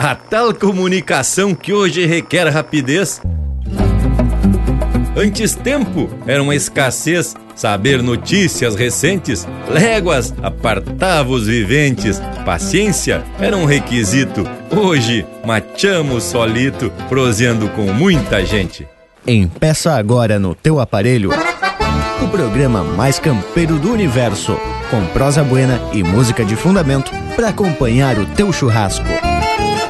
[0.00, 3.20] A tal comunicação que hoje requer rapidez.
[5.16, 13.64] Antes tempo era uma escassez, saber notícias recentes, léguas apartava os viventes, paciência era um
[13.64, 14.48] requisito.
[14.70, 18.86] Hoje, machamos solito, proseando com muita gente.
[19.26, 21.30] Empeça agora no teu aparelho
[22.22, 24.56] o programa mais campeiro do universo,
[24.92, 29.27] com prosa buena e música de fundamento para acompanhar o teu churrasco.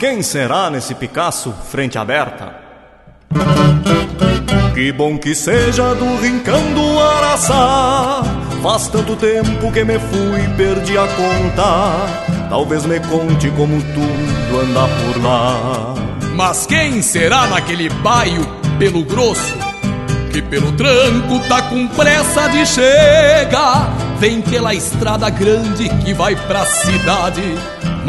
[0.00, 2.54] Quem será nesse Picasso frente aberta?
[4.72, 8.22] Que bom que seja do rincão do Araçá.
[8.62, 12.48] Faz tanto tempo que me fui, perdi a conta.
[12.48, 15.94] Talvez me conte como tudo anda por lá.
[16.34, 18.46] Mas quem será naquele baio
[18.78, 19.54] pelo grosso?
[20.32, 23.94] Que pelo tranco tá com pressa de chegar.
[24.18, 27.42] Vem pela estrada grande que vai pra cidade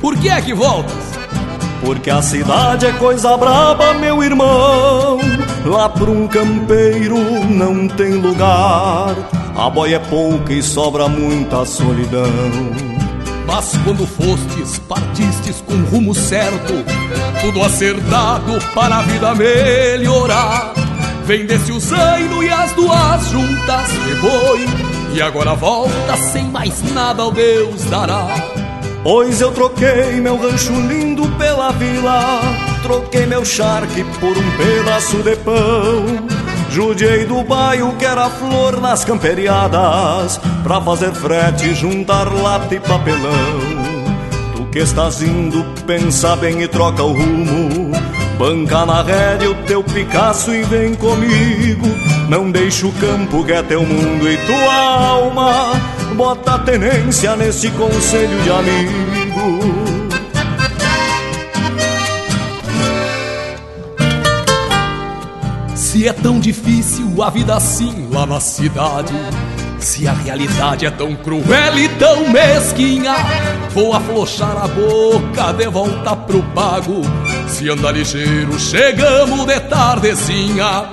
[0.00, 1.18] Por que é que voltas?
[1.80, 5.18] Porque a cidade é coisa braba, meu irmão.
[5.64, 7.16] Lá por um campeiro
[7.46, 9.14] não tem lugar.
[9.56, 12.30] A boia é pouca e sobra muita solidão.
[13.46, 16.74] Mas quando fostes, partistes com rumo certo,
[17.40, 20.74] tudo acertado para a vida melhorar.
[21.24, 24.66] Vendesse o zaino e as duas juntas de boi,
[25.14, 28.26] e agora volta sem mais nada ao Deus dará.
[29.02, 32.40] Pois eu troquei meu rancho lindo pela vila,
[32.82, 36.04] troquei meu charque por um pedaço de pão.
[36.70, 43.60] Judiei do bairro que era flor nas camperiadas, pra fazer frete, juntar lata e papelão.
[44.56, 47.92] Tu que estás indo, pensa bem e troca o rumo.
[48.38, 51.88] Banca na rédea o teu Picasso e vem comigo.
[52.28, 55.72] Não deixa o campo que é teu mundo e tua alma.
[56.14, 59.98] Bota a tenência nesse conselho de amigo.
[65.74, 69.12] Se é tão difícil a vida assim lá na cidade.
[69.78, 73.14] Se a realidade é tão cruel e tão mesquinha,
[73.70, 77.02] vou aflochar a boca de volta pro pago.
[77.46, 80.88] Se anda ligeiro, chegamos de tardezinha.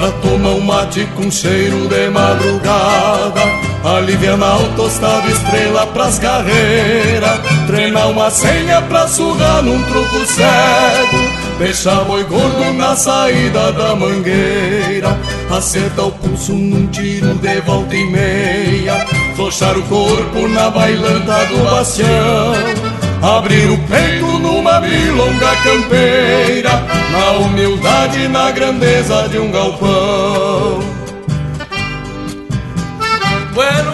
[0.00, 3.40] A tomar um mate com cheiro de madrugada
[3.84, 12.04] Alivianar o tostado estrela pras carreiras Treinar uma senha pra surrar num truco cego Deixar
[12.04, 15.16] boi gordo na saída da mangueira.
[15.56, 19.06] Acertar o pulso num tiro de volta e meia.
[19.36, 22.52] Flochar o corpo na bailanta do bastião
[23.22, 26.70] Abrir o peito numa milonga campeira.
[27.12, 30.80] Na humildade e na grandeza de um galpão.
[33.54, 33.92] Bueno,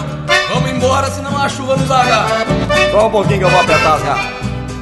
[0.55, 2.47] vamos embora senão a chuva nos agarra.
[2.91, 4.40] Só um pouquinho que eu vou apertar as garras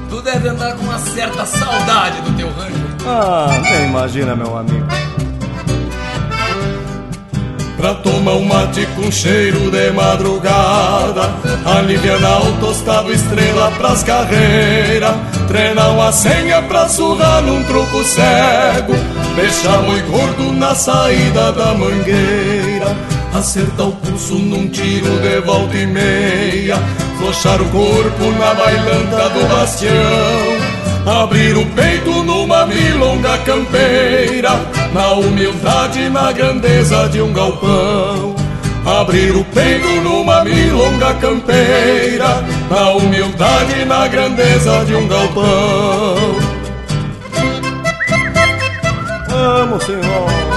[0.08, 2.88] Tu deve andar com uma certa saudade do teu rancho.
[3.06, 4.86] Ah, nem imagina meu amigo.
[7.76, 11.30] Pra tomar um mate com cheiro de madrugada
[11.64, 15.14] Alivianar o tostado estrela pras carreiras
[15.46, 18.94] Treinar uma senha pra surrar num truco cego
[19.36, 22.96] Fecha muito gordo na saída da mangueira
[23.34, 26.76] Acertar o pulso num tiro de volta e meia.
[27.18, 31.22] Flochar o corpo na bailanta do bastião.
[31.22, 34.50] Abrir o peito numa milonga campeira.
[34.92, 38.34] Na humildade e na grandeza de um galpão.
[38.84, 42.42] Abrir o peito numa milonga campeira.
[42.70, 46.36] Na humildade e na grandeza de um galpão.
[49.28, 50.47] Vamos, Senhor.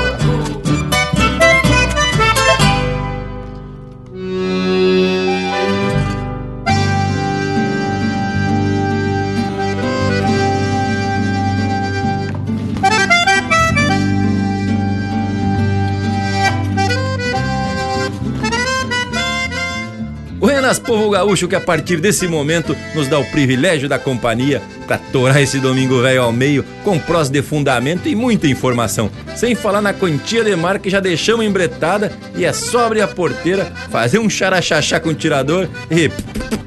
[20.72, 24.98] Buenas, povo gaúcho, que a partir desse momento nos dá o privilégio da companhia para
[24.98, 29.12] torar esse domingo velho ao meio com prós de fundamento e muita informação.
[29.36, 33.08] Sem falar na quantia de mar que já deixamos embretada e é só abrir a
[33.08, 36.10] porteira, fazer um xaraxaxá com o tirador e.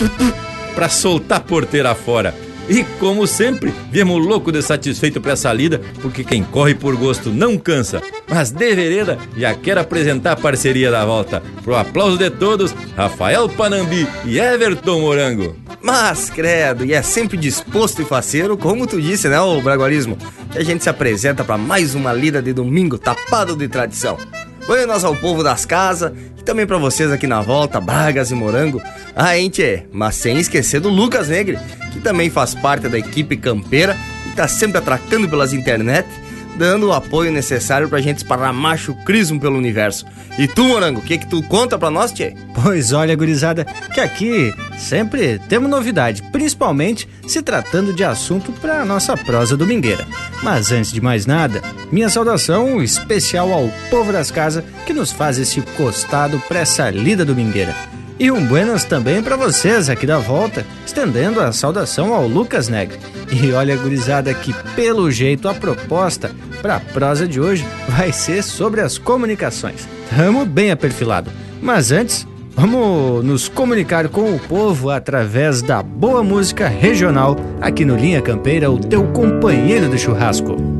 [0.75, 2.35] para soltar a porteira fora.
[2.69, 7.31] E como sempre, viemos louco de satisfeito para essa lida, porque quem corre por gosto
[7.31, 8.03] não cansa.
[8.29, 11.43] Mas de vereda, já quero apresentar a parceria da volta.
[11.63, 15.57] Pro aplauso de todos, Rafael Panambi e Everton Morango.
[15.83, 20.17] Mas, credo, e é sempre disposto e faceiro, como tu disse, né, o Braguarismo?
[20.51, 24.17] Que a gente se apresenta para mais uma lida de domingo tapado de tradição.
[24.67, 28.81] Buenas ao povo das casas e também para vocês aqui na volta, Bragas e Morango.
[29.15, 29.83] Ah, hein, tchê?
[29.93, 31.59] Mas sem esquecer do Lucas Negre,
[31.93, 33.95] que também faz parte da equipe campeira
[34.27, 36.09] e tá sempre atracando pelas internet
[36.57, 40.07] dando o apoio necessário pra gente esparramar crismo pelo universo.
[40.39, 42.35] E tu, Morango, o que que tu conta pra nós, tchê?
[42.63, 49.17] Pois olha, gurizada, que aqui sempre temos novidade, principalmente se tratando de assunto pra nossa
[49.17, 50.07] prosa domingueira.
[50.43, 55.39] Mas antes de mais nada, minha saudação especial ao povo das casas que nos faz
[55.39, 57.75] esse costado pra essa lida domingueira.
[58.19, 62.99] E um buenas também para vocês aqui da volta, estendendo a saudação ao Lucas Negre.
[63.31, 66.31] E olha, gurizada, que pelo jeito a proposta
[66.63, 69.89] para a prosa de hoje vai ser sobre as comunicações.
[70.17, 71.31] Tamo bem aperfilado.
[71.61, 77.97] Mas antes, vamos nos comunicar com o povo através da boa música regional aqui no
[77.97, 80.74] Linha Campeira, o teu companheiro de churrasco.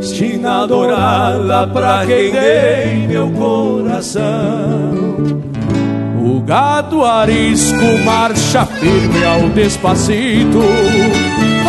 [0.00, 4.92] estina dourada pra quem dei meu coração.
[6.22, 10.60] O gado arisco marcha firme ao despacito,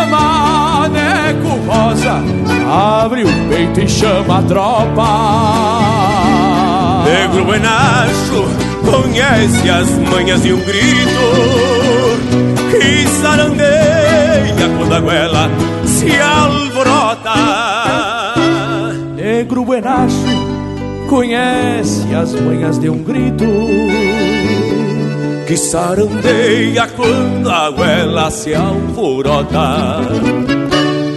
[0.09, 2.21] maneco rosa
[2.69, 5.05] abre o peito e chama a tropa.
[7.05, 11.19] Negro Buenacho conhece as manhas de um grito
[12.71, 15.49] que sarandeia quando a goela
[15.85, 17.33] se alvorota.
[19.15, 20.15] Negro Buenacho
[21.09, 23.45] conhece as manhas de um grito
[25.47, 30.54] que sarandeia quando a goela se alvorota.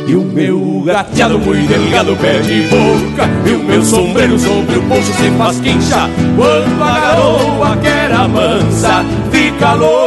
[0.09, 4.83] E o meu gateado muito delgado pé de boca E o meu sombreiro sobre o
[4.83, 6.09] bolso se faz quincha.
[6.35, 9.99] Quando a garoa que era mansa fica louca.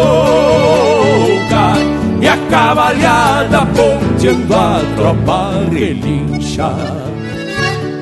[2.19, 6.73] E a cavalhada ponteando a tropa relincha.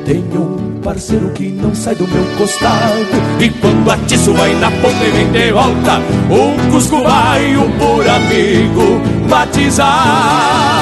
[0.05, 3.05] Tenho um parceiro que não sai do meu costado
[3.39, 6.01] E quando atiço vai na ponta e vem de volta.
[6.31, 10.78] Um cusco baio por amigo batizado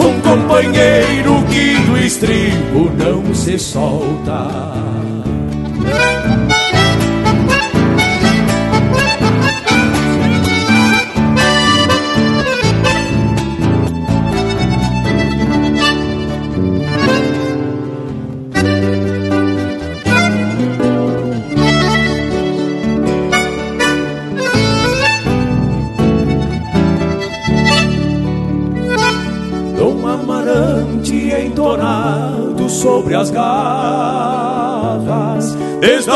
[0.00, 4.83] um companheiro que do estribo não se solta.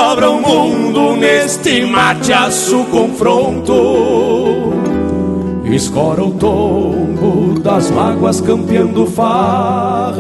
[0.08, 4.72] Desdobra o mundo neste mateaço confronto.
[5.64, 10.10] Escora o tombo das mágoas campeando farras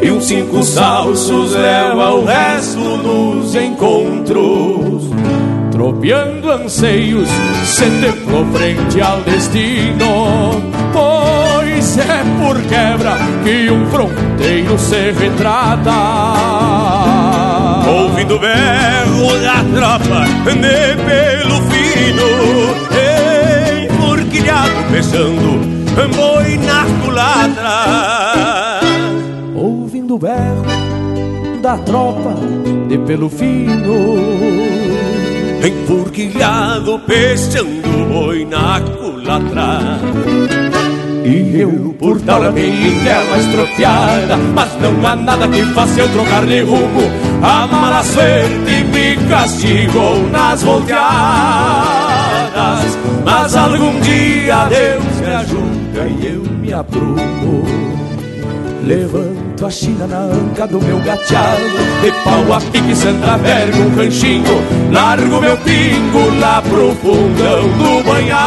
[0.00, 5.10] E uns cinco salsos leva o resto dos encontros
[5.70, 7.28] Tropeando anseios,
[7.66, 10.62] se templou frente ao destino
[10.94, 16.99] Pois é por quebra que um fronteiro se retrata
[17.88, 22.28] ouvindo o berro da tropa de pelo fino,
[23.88, 25.50] enforquilhado pensando,
[26.16, 28.80] boi na culatra.
[29.54, 30.64] Ouvindo o berro
[31.62, 32.34] da tropa
[32.88, 34.16] de pelo fino,
[35.64, 40.00] enforquilhado pensando, boi na culatra.
[41.22, 46.46] E eu, por tal em terra estropiada Mas não há nada que faça eu trocar
[46.46, 51.00] de rumo A mala suerte me castigou nas volteadas.
[53.24, 57.64] Mas algum dia Deus me ajuda e eu me aprumo.
[58.84, 61.62] Levanto a China na anca do meu gateado
[62.02, 68.02] De pau a pique, Santa Verga, um ranchinho Largo meu pingo lá pro fundão do
[68.04, 68.40] banhado.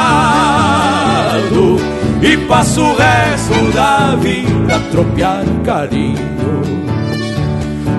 [2.21, 6.32] E passo o resto da vida a tropear carinhos.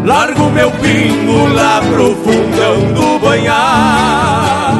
[0.04, 4.74] Largo meu pingo lá pro fundão do banhado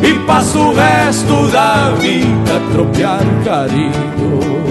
[0.00, 4.62] e passo o resto da vida a tropear carinho.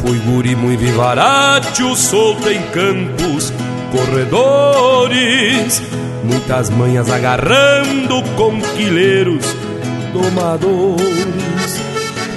[0.00, 3.52] Fui guri muito vivaratio, solto em campos,
[3.90, 5.80] corredores
[6.24, 9.44] Muitas manhas agarrando conquileiros,
[10.12, 11.08] domadores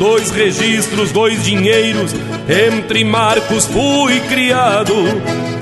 [0.01, 2.15] Dois registros, dois dinheiros,
[2.49, 4.95] entre marcos fui criado.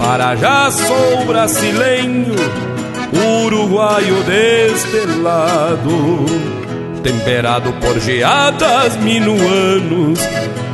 [0.09, 2.33] Para já sou brasileiro,
[3.45, 6.25] uruguaio deste lado.
[7.03, 10.17] Temperado por geadas minuanos,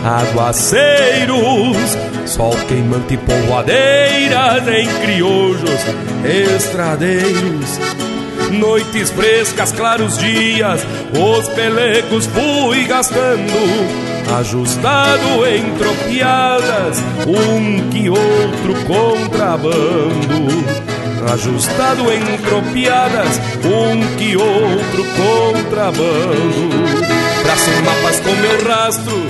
[0.06, 5.82] aguaceiros, sol queimante e polvoadeiras em criojos
[6.24, 7.78] estradeiros
[8.52, 10.82] noites frescas, claros dias,
[11.14, 20.66] os pelecos fui gastando, ajustado em tropiadas, um que outro contrabando.
[21.34, 26.86] Ajustado em tropiadas, um que outro contrabando.
[27.44, 29.24] Traço mapas com meu rastro,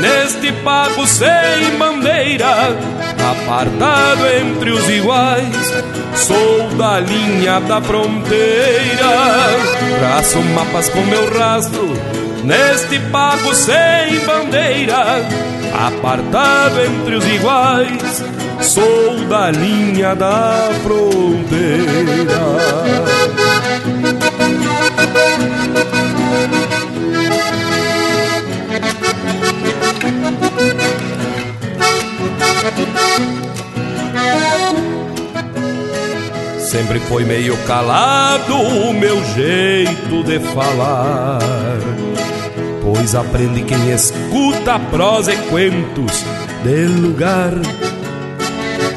[0.00, 2.76] neste pago sem bandeira,
[3.18, 9.10] apartado entre os iguais Sou da linha da fronteira,
[9.98, 11.92] traço mapas com meu rastro,
[12.44, 15.22] neste pago sem bandeira,
[15.72, 18.22] apartado entre os iguais,
[18.60, 22.34] sou da linha da fronteira.
[36.58, 41.83] Sempre foi meio calado o meu jeito de falar.
[43.04, 46.24] Pois aprende quem escuta prosa e cuentos
[46.62, 47.52] de lugar.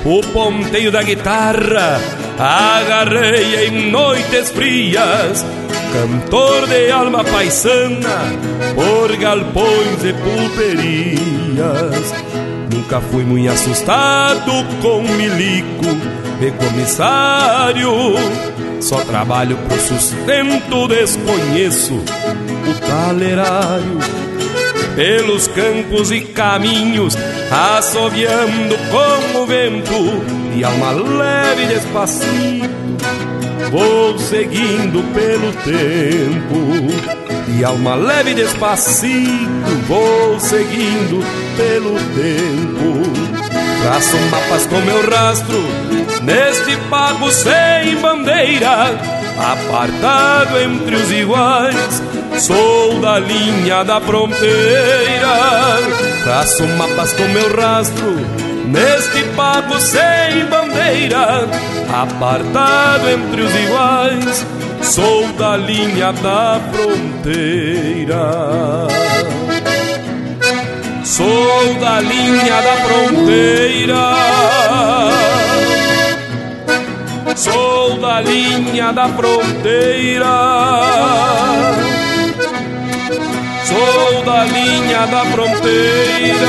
[0.05, 1.99] O ponteio da guitarra
[2.39, 5.45] agarrei em noites frias.
[5.91, 8.31] Cantor de alma paisana
[8.75, 12.13] por galpões e pulperias.
[12.73, 15.85] Nunca fui muito assustado com milico
[16.39, 18.13] e comissário.
[18.79, 23.97] Só trabalho pro sustento, desconheço o talerário.
[24.95, 27.15] Pelos campos e caminhos,
[27.51, 29.93] assoviando com o vento,
[30.55, 32.69] e alma leve e despacito,
[33.71, 37.57] vou seguindo pelo tempo.
[37.57, 41.23] E alma leve e despacito, vou seguindo
[41.55, 43.47] pelo tempo.
[43.83, 48.95] Traço mapas com meu rastro neste pago sem bandeira,
[49.37, 52.01] apartado entre os iguais,
[52.39, 55.79] sou da linha da fronteira.
[56.23, 58.15] Traço mapas com meu rastro,
[58.65, 61.47] neste pago sem bandeira,
[61.93, 64.45] apartado entre os iguais,
[64.81, 68.27] sou da linha da fronteira.
[71.03, 74.56] Sou da linha da fronteira.
[77.37, 80.25] Sou da linha da fronteira.
[83.63, 86.47] Sou da linha da fronteira.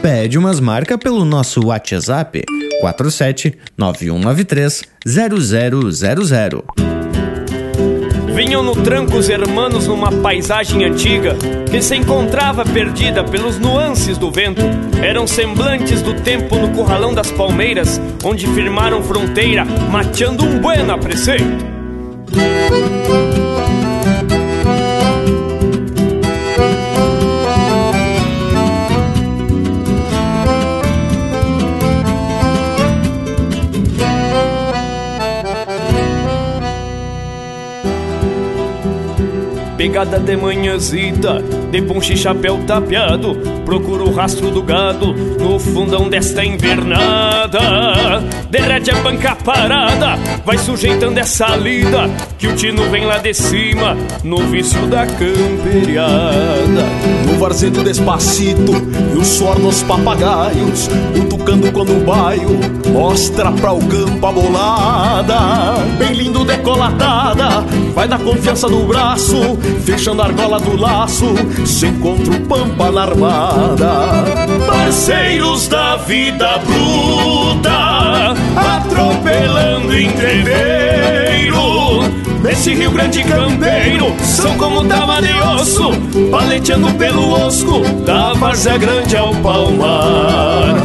[0.00, 2.42] Pede umas marcas pelo nosso WhatsApp
[2.80, 6.91] 47 9193 0000.
[8.34, 11.36] Vinham no tranco os hermanos numa paisagem antiga
[11.70, 14.62] que se encontrava perdida pelos nuances do vento.
[15.02, 20.98] Eram semblantes do tempo no curralão das palmeiras, onde firmaram fronteira, mateando um bueno a
[20.98, 21.72] preceito.
[39.92, 43.34] Pegada de manhãzita, de ponche chapéu tapeado
[43.66, 47.60] Procuro o rastro do gado no fundão desta invernada.
[48.48, 52.08] Derrete a banca parada, vai sujeitando essa lida
[52.38, 53.94] Que o tino vem lá de cima,
[54.24, 56.86] no vício da camperiada.
[57.26, 58.72] No varzedo despacito
[59.14, 62.58] e o suor nos papagaios Cutucando quando o baio
[62.92, 65.38] mostra pra o campo a bolada.
[65.98, 67.60] Bem lindo decolatada,
[67.94, 71.34] vai na confiança do braço Fechando a argola do laço,
[71.66, 74.24] se encontra o pampa na armada.
[74.66, 81.62] Parceiros da vida bruta, atropelando entreveiro.
[82.42, 85.90] Nesse Rio Grande campeiro, são como tava de osso,
[86.30, 90.76] paleteando pelo osco, da várzea grande ao palmar.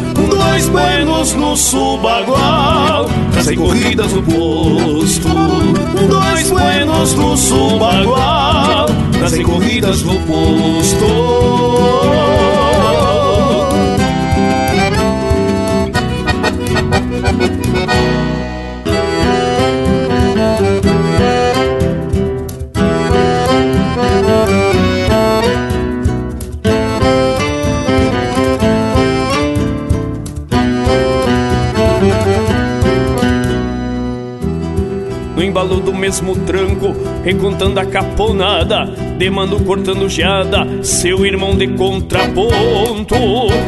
[0.68, 3.06] Dois buenos no subagual,
[3.42, 5.28] sem corridas no posto.
[6.08, 8.86] Dois buenos no subagual,
[9.28, 11.06] sem corridas no posto.
[36.08, 38.86] Mesmo tranco, recontando a caponada,
[39.18, 43.14] demando cortando geada, seu irmão de contraponto.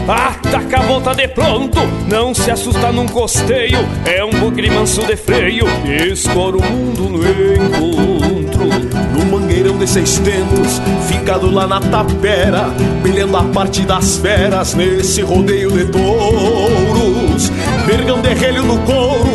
[0.08, 3.76] Ataca a volta de pronto, não se assusta num costeio,
[4.06, 5.66] é um bugre manso de freio,
[6.10, 8.70] escora o mundo no encontro.
[9.12, 12.70] No mangueirão de seis tentos, ficado lá na tapera,
[13.02, 17.52] brilhando a parte das feras nesse rodeio de touros.
[17.86, 19.29] Vergão de relho no couro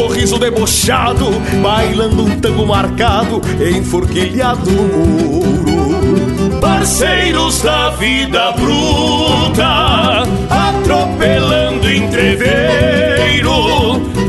[0.00, 1.30] sorriso debochado,
[1.62, 6.58] bailando um tango marcado, enforquilhado no muro.
[6.58, 13.10] Parceiros da vida bruta, atropelando entreveiro.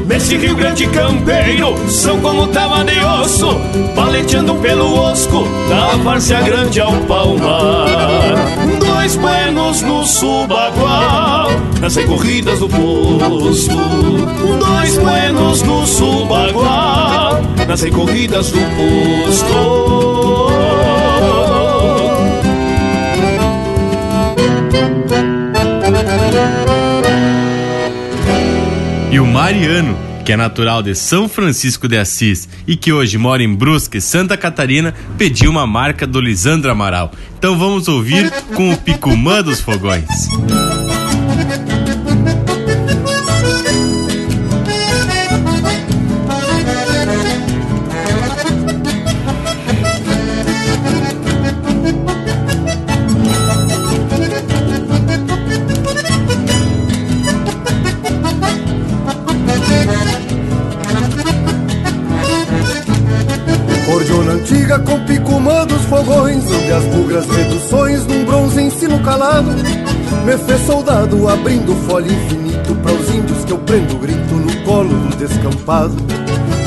[0.07, 3.55] Nesse Rio Grande campeiro, são como tava de osso,
[3.95, 8.35] paleteando pelo osco, da várzea grande ao palmar.
[8.77, 11.40] Dois buenos no subagual,
[11.81, 13.75] nas recorridas do posto.
[14.59, 19.81] Dois buenos no subagual, nas recorridas do posto.
[29.11, 33.41] E o Mariano, que é natural de São Francisco de Assis e que hoje mora
[33.41, 37.11] em Brusque, Santa Catarina, pediu uma marca do Lisandro Amaral.
[37.39, 40.29] Então vamos ouvir com o Picumã dos Fogões.
[72.01, 75.95] Folha infinito Para os índios que eu prendo grito no colo do descampado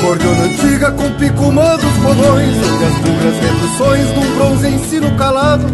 [0.01, 5.65] Cordiona antiga com picumã dos fogões Onde as bugras reduções num bronze ensino calado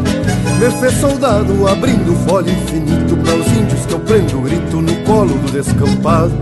[0.59, 5.35] Me fez soldado abrindo folha infinito Para os índios que eu prendo grito no colo
[5.38, 6.33] do descampado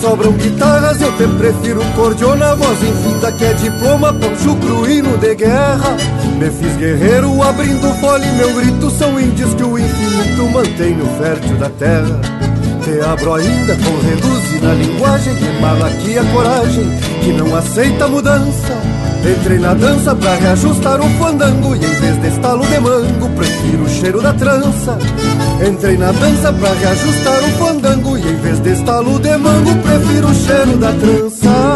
[0.00, 5.96] Sobram guitarras, eu te prefiro cordiona, voz infinda que é diploma, poncho cruíno de guerra.
[6.38, 11.56] Me fiz guerreiro abrindo fole, meu grito são índios que o infinito mantém no fértil
[11.56, 12.45] da terra.
[12.86, 16.84] Te abro ainda com reduzir na linguagem, que mala aqui a coragem,
[17.20, 18.80] que não aceita mudança.
[19.28, 23.82] Entrei na dança pra reajustar o fandango E em vez de estalo de mango, prefiro
[23.82, 24.96] o cheiro da trança
[25.68, 30.28] Entrei na dança pra reajustar o fandango E em vez de estalo de mango, prefiro
[30.28, 31.75] o cheiro da trança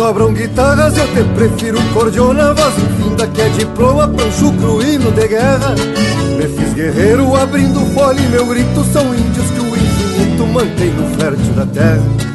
[0.00, 5.74] Sobram guitarras, eu te prefiro cordiona Voz infinda que é diploma, pancho cruíno de guerra.
[6.38, 11.52] Me fiz guerreiro abrindo fole Meu grito são índios que o infinito mantém no fértil
[11.52, 12.29] da terra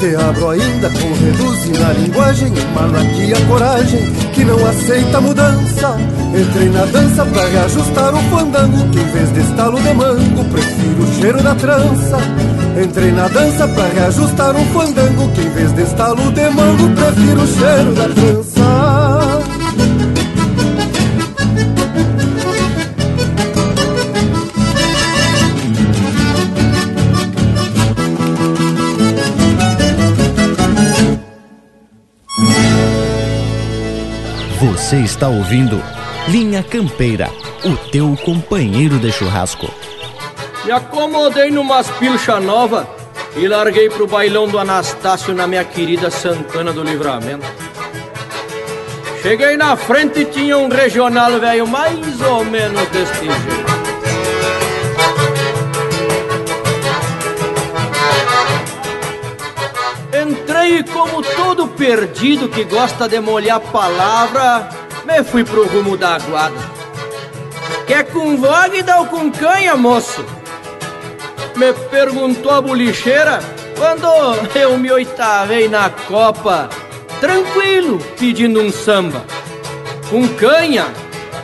[0.00, 4.00] Te abro ainda com reduzir na linguagem Emano aqui a coragem
[4.32, 5.94] que não aceita mudança.
[6.34, 11.02] Entrei na dança pra reajustar o fandango Que em vez de estalo de mango Prefiro
[11.02, 12.16] o cheiro da trança.
[12.82, 17.42] Entrei na dança pra reajustar um fandango Que em vez de estalo de mango Prefiro
[17.42, 19.09] o cheiro da trança
[34.90, 35.80] Você está ouvindo
[36.26, 37.30] Linha Campeira,
[37.64, 39.72] o teu companheiro de churrasco.
[40.64, 42.90] Me acomodei numas pilcha nova
[43.36, 47.46] e larguei pro bailão do Anastácio na minha querida Santana do Livramento.
[49.22, 53.70] Cheguei na frente e tinha um regional velho mais ou menos deste jeito.
[60.20, 64.79] Entrei como todo perdido que gosta de molhar palavra,
[65.10, 66.56] me fui pro rumo da aguada.
[67.86, 70.24] Quer com vogue ou com canha, moço?
[71.56, 73.40] Me perguntou a bolicheira
[73.76, 74.06] quando
[74.54, 76.70] eu me oitavei na copa,
[77.20, 79.24] tranquilo, pedindo um samba.
[80.08, 80.86] Com canha,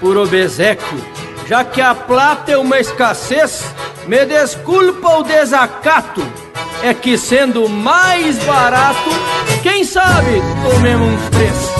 [0.00, 1.04] por obsequio,
[1.46, 3.64] já que a plata é uma escassez,
[4.06, 6.22] me desculpa o desacato.
[6.82, 9.10] É que sendo mais barato,
[9.62, 11.75] quem sabe tomemos uns três.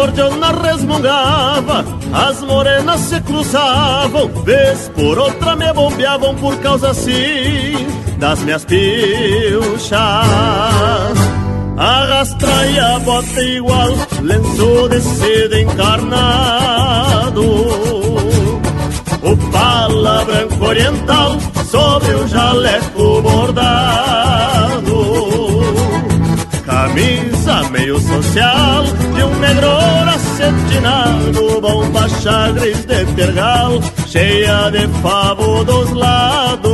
[0.00, 7.86] Acordeona resmungava, as morenas se cruzavam, vez por outra me bombeavam por causa assim
[8.18, 10.00] das minhas pilchas.
[11.76, 13.90] Arrastra e a bota igual,
[14.22, 17.42] lenço de seda encarnado.
[19.22, 21.36] O pala branco oriental
[21.70, 24.49] sobre o jaleco bordado.
[26.80, 29.68] Camisa meio social de um negro
[30.14, 33.72] acetinado Bomba chagres de tergal
[34.06, 36.70] Cheia de favo dos lados.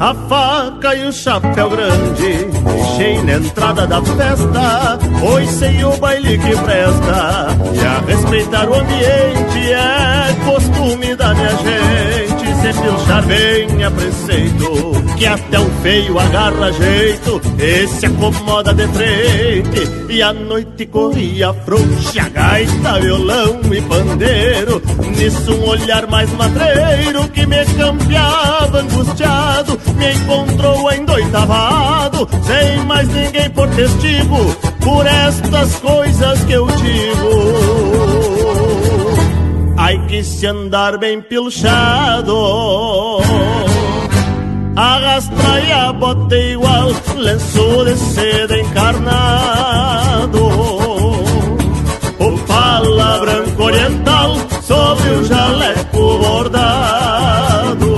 [0.00, 6.38] A faca e o chapéu grande Deixei na entrada da festa Pois sei o baile
[6.38, 12.29] que presta E a respeitar o ambiente É costume da minha gente
[12.72, 18.86] Se pilchar bem a preceito Que até o feio agarra jeito E se acomoda de
[18.86, 24.80] frente E a noite corria frouxa Gaita, violão e pandeiro
[25.16, 33.50] Nisso um olhar mais madreiro Que me campeava angustiado me encontrou endoitavado, sem mais ninguém
[33.50, 37.59] por testigo, por estas coisas que eu digo.
[39.90, 42.36] Ai que se andar bem pilchado.
[44.76, 50.46] Arrastra e a bota igual Lenço de seda encarnado.
[52.20, 57.90] O pala branco oriental Sobre o jaleco bordado.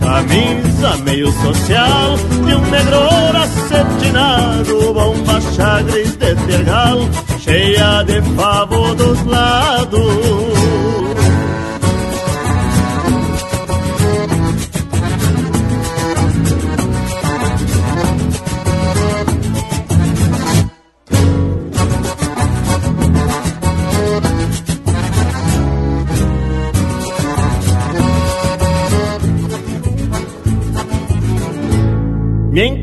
[0.00, 2.98] Camisa meio social De um negro
[3.44, 6.98] acetinado Bomba chagres de tergal
[7.46, 10.55] cheia de favo dos lados.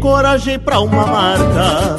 [0.04, 1.96] Encorajei pra uma marca,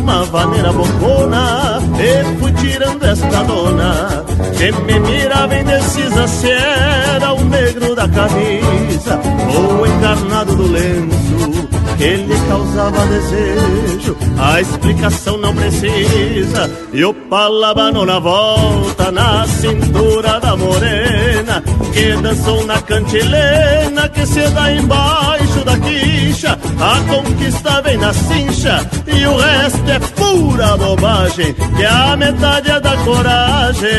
[0.00, 4.24] uma vaneira bocona, e fui tirando esta dona,
[4.56, 9.20] que me mirava indecisa se era o negro da camisa
[9.54, 14.16] ou o encarnado do lenço que lhe causava desejo.
[14.38, 22.64] A explicação não precisa, e o palabano na volta, na cintura da morena, que dançou
[22.66, 26.58] na cantilena, que se dá embaixo da quicha.
[26.80, 32.80] A conquista vem na cincha, e o resto é pura bobagem, que a metade é
[32.80, 33.90] da coragem.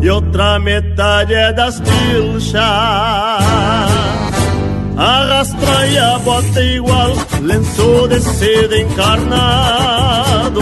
[0.00, 2.62] E outra metade é das pilchas
[4.96, 10.60] Arrastra e a bota igual lenço de seda encarnado.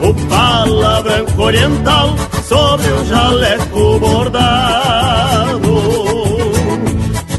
[0.00, 2.16] O pala branco oriental
[2.48, 5.60] sobre o jaleco bordado.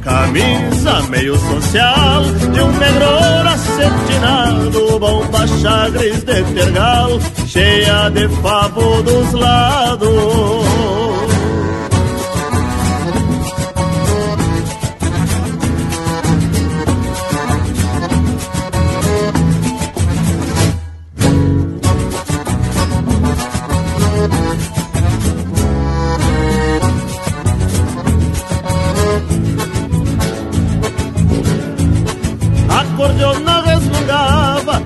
[0.02, 3.06] Camisa meio social de um negro
[3.50, 5.00] acetinado.
[5.00, 11.21] Bomba chagres de tergal cheia de favo dos lados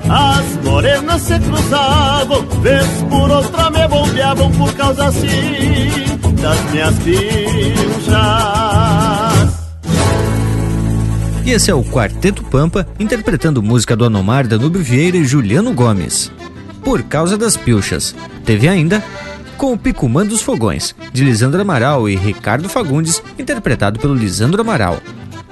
[0.10, 6.06] as morenas se cruzavam, vez por outra me bombeavam por causa assim
[6.42, 8.16] das minhas pilchas.
[11.46, 16.32] E esse é o Quarteto Pampa interpretando música do Anomar, Danúbio Vieira e Juliano Gomes.
[16.84, 18.16] Por causa das pilchas.
[18.44, 19.04] Teve ainda
[19.58, 25.00] com o Picumã dos Fogões, de Lisandro Amaral e Ricardo Fagundes, interpretado pelo Lisandro Amaral.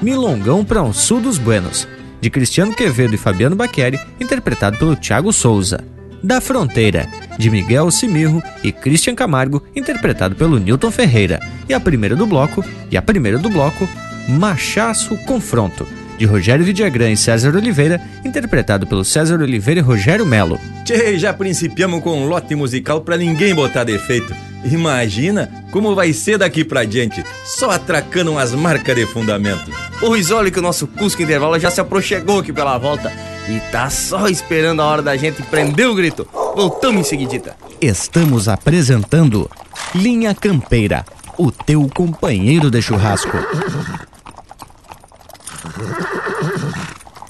[0.01, 1.87] Milongão para um Sul dos Buenos,
[2.23, 5.83] de Cristiano Quevedo e Fabiano Baqueri, interpretado pelo Thiago Souza.
[6.23, 7.05] Da Fronteira,
[7.37, 11.41] de Miguel Simirro e Christian Camargo, interpretado pelo Newton Ferreira.
[11.67, 13.89] E a primeira do bloco, e a primeira do bloco,
[14.29, 15.85] Machaço Confronto,
[16.17, 20.57] de Rogério Vidagrã e César Oliveira, interpretado pelo César Oliveira e Rogério Melo.
[20.85, 24.33] Tchê, já principiamos com um lote musical pra ninguém botar defeito.
[24.63, 29.71] Imagina como vai ser daqui pra diante, só atracando umas marcas de fundamento.
[29.99, 33.11] Pois olha que o nosso Cusco Intervalo já se aproxegou aqui pela volta
[33.49, 36.27] e tá só esperando a hora da gente prender o grito.
[36.55, 37.55] Voltamos em seguidita.
[37.81, 39.49] Estamos apresentando
[39.93, 41.05] Linha Campeira,
[41.37, 43.37] o teu companheiro de churrasco.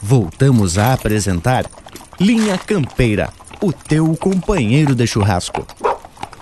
[0.01, 1.65] Voltamos a apresentar
[2.19, 3.29] Linha Campeira,
[3.61, 5.65] o teu companheiro de churrasco.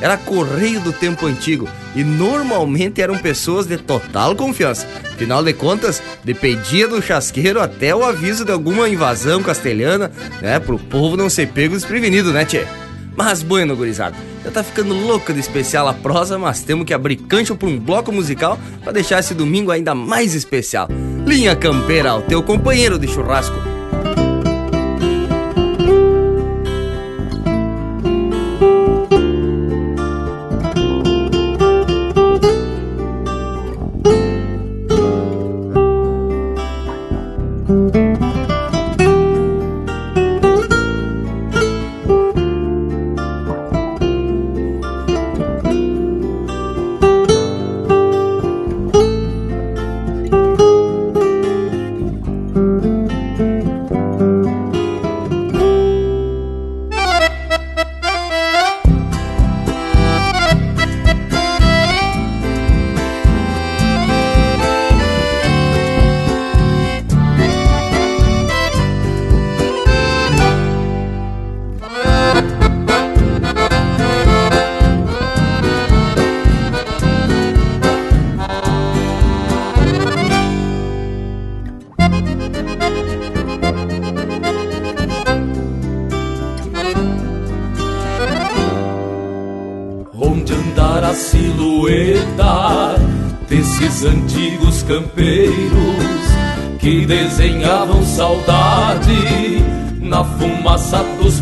[0.00, 4.86] Era correio do tempo antigo e normalmente eram pessoas de total confiança.
[5.04, 10.58] Afinal de contas, dependia do chasqueiro até o aviso de alguma invasão castelhana, né?
[10.60, 12.66] Pro povo não ser pego desprevenido, né, tchê?
[13.16, 17.16] Mas bueno, gurizada, já tá ficando louca de especial a prosa, mas temos que abrir
[17.16, 20.88] cancho por um bloco musical para deixar esse domingo ainda mais especial.
[21.26, 23.75] Linha Campeira, o teu companheiro de churrasco.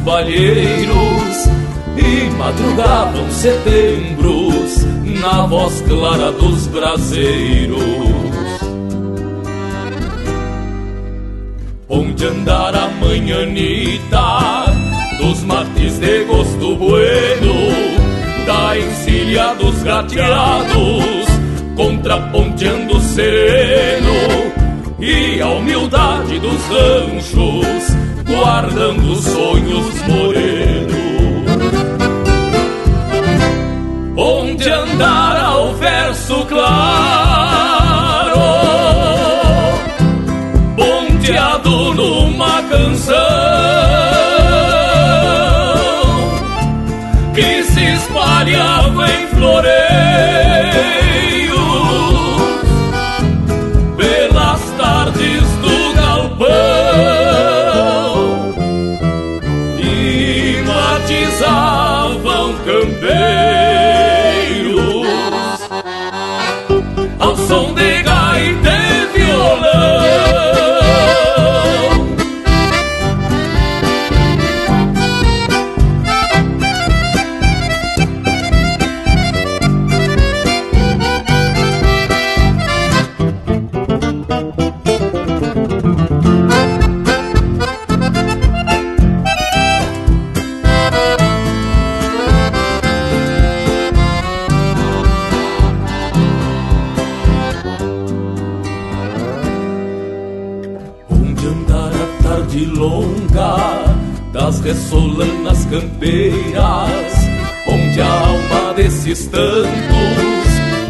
[0.04, 1.48] Palheiros
[1.96, 4.84] e madrugavam setembros
[5.20, 7.82] na voz clara dos braseiros.
[11.88, 14.66] Onde andar a manhanita
[15.18, 17.54] dos mates de gosto bueno,
[18.46, 21.33] da encilha dos gateados,
[21.74, 24.12] contraponteando sereno
[25.00, 30.94] e a humildade dos ranchos guardando sonhos morenos.
[34.16, 37.33] Onde andar ao verso claro,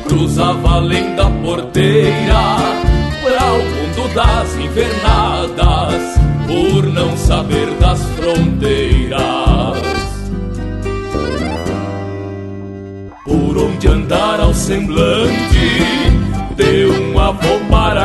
[0.09, 2.57] cruzava além da porteira
[3.23, 9.23] para o mundo das invernadas, por não saber das fronteiras.
[13.27, 15.83] Por onde andar ao semblante
[16.57, 17.55] de um avô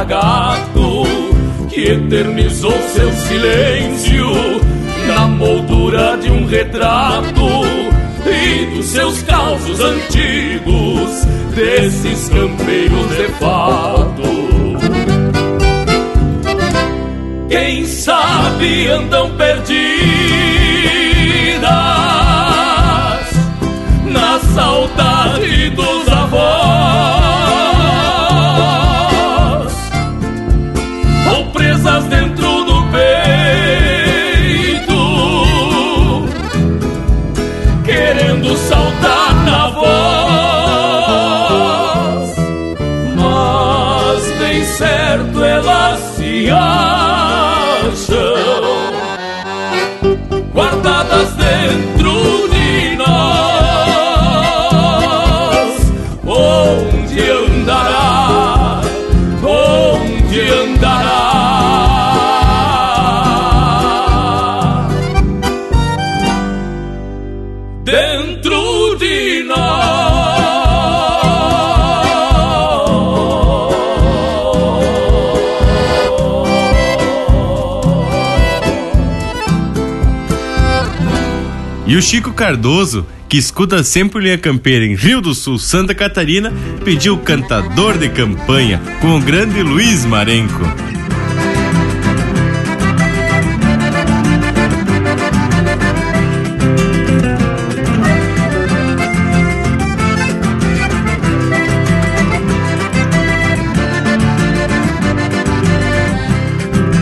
[0.06, 1.04] gato
[1.70, 4.28] que eternizou seu silêncio
[5.08, 7.59] na moldura de um retrato
[8.74, 11.26] dos seus causos antigos,
[11.56, 14.30] desses campeiros de fato.
[17.50, 19.29] Quem sabe andam
[82.00, 86.52] o Chico Cardoso, que escuta sempre Linha Campeira em Rio do Sul, Santa Catarina,
[86.86, 90.89] pediu cantador de campanha com o grande Luiz Marenco.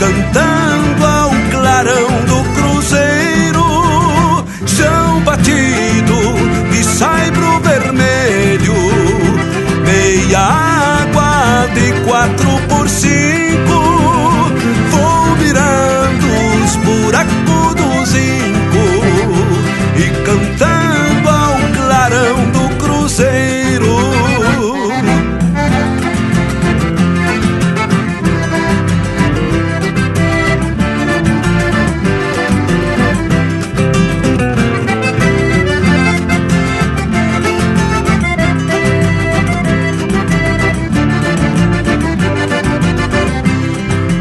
[0.00, 0.49] E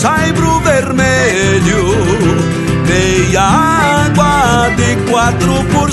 [0.00, 1.84] de saibro vermelho
[2.88, 3.42] Meia
[4.06, 5.89] água de quatro por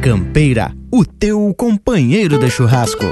[0.00, 3.06] Campeira, o teu companheiro de churrasco.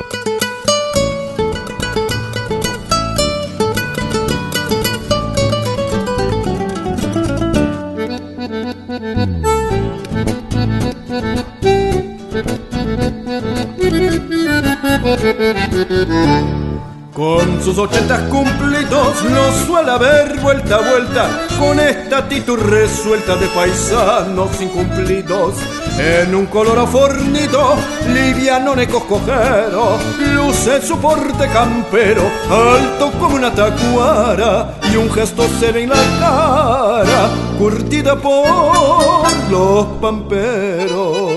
[17.13, 18.76] Con sus ochenta cumplidos
[19.25, 25.55] lo suele ver vuelta a vuelta con esta actitud resuelta de paisanos incumplidos.
[25.99, 27.75] En un color fornido,
[28.13, 28.75] liviano
[29.09, 29.97] cojero,
[30.35, 35.97] luce su porte campero, alto como una tacuara, y un gesto se ve en la
[36.21, 41.36] cara, curtida por los pamperos.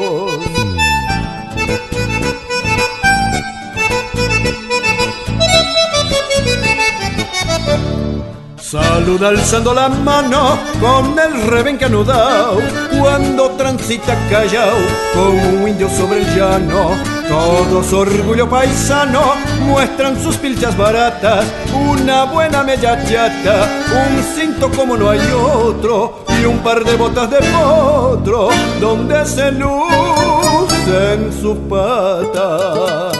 [8.69, 12.59] Saluda alzando la mano con el rebenque anudao
[12.99, 14.77] cuando transita callao
[15.11, 16.91] como un indio sobre el llano.
[17.27, 25.09] Todos orgullo paisano muestran sus pilchas baratas, una buena media chata, un cinto como no
[25.09, 28.49] hay otro y un par de botas de potro
[28.79, 33.18] donde se lucen sus patas.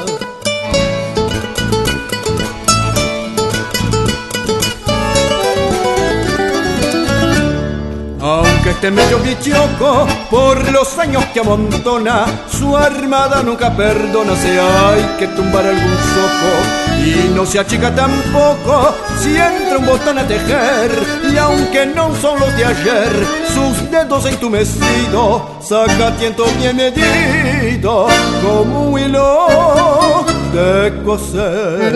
[8.29, 15.01] Aunque esté medio bichoco por los años que amontona, su armada nunca perdona si hay
[15.17, 16.51] que tumbar algún soco.
[17.03, 20.91] Y no se achica tampoco si entra un botón a tejer.
[21.33, 23.09] Y aunque no son los de ayer,
[23.51, 28.09] sus dedos entumecidos saca tiento bien medido
[28.43, 31.95] como un hilo de coser.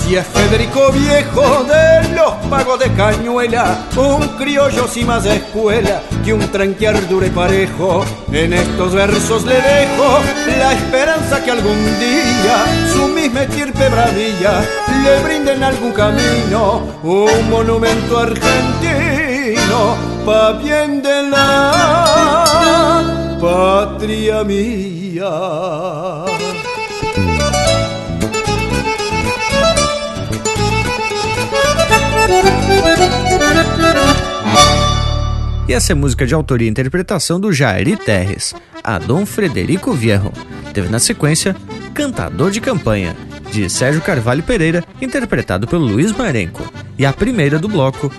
[0.07, 6.31] Así es Federico Viejo de los pagos de cañuela, un criollo sin más escuela que
[6.31, 8.05] un tranquear dure parejo.
[8.31, 10.21] En estos versos le dejo
[10.59, 14.61] la esperanza que algún día su misma estirpe bravilla
[15.03, 21.73] le brinden algún camino, un monumento argentino pa' bien de la
[23.41, 25.31] patria mía.
[35.67, 40.31] E essa é música de autoria e interpretação do Jairi Terres, a Dom Frederico Vierro.
[40.73, 41.53] Teve na sequência
[41.93, 43.13] Cantador de Campanha,
[43.51, 46.63] de Sérgio Carvalho Pereira, interpretado pelo Luiz Marenco.
[46.97, 48.09] E a primeira do bloco,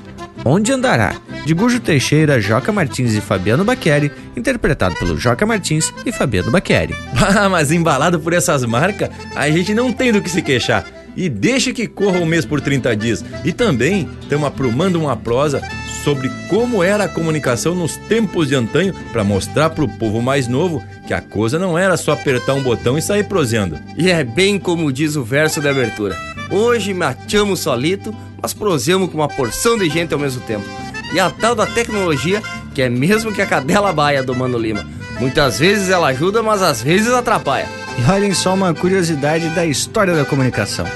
[0.44, 6.12] Onde Andará, de Gujo Teixeira, Joca Martins e Fabiano Bacchieri, interpretado pelo Joca Martins e
[6.12, 6.94] Fabiano Bacchieri.
[7.16, 10.84] Ah, mas embalado por essas marcas, a gente não tem do que se queixar.
[11.16, 13.24] E deixa que corra o um mês por 30 dias.
[13.44, 15.60] E também estamos aprumando uma prosa
[16.08, 20.48] sobre como era a comunicação nos tempos de antanho para mostrar para o povo mais
[20.48, 23.78] novo que a coisa não era só apertar um botão e sair proseando.
[23.94, 26.16] E é bem como diz o verso da abertura.
[26.48, 30.64] Hoje matamos solito, mas prosemos com uma porção de gente ao mesmo tempo.
[31.12, 32.42] E a tal da tecnologia,
[32.74, 34.86] que é mesmo que a cadela baia do Mano Lima.
[35.20, 37.68] Muitas vezes ela ajuda, mas às vezes atrapalha.
[37.98, 40.86] E olhem só uma curiosidade da história da comunicação.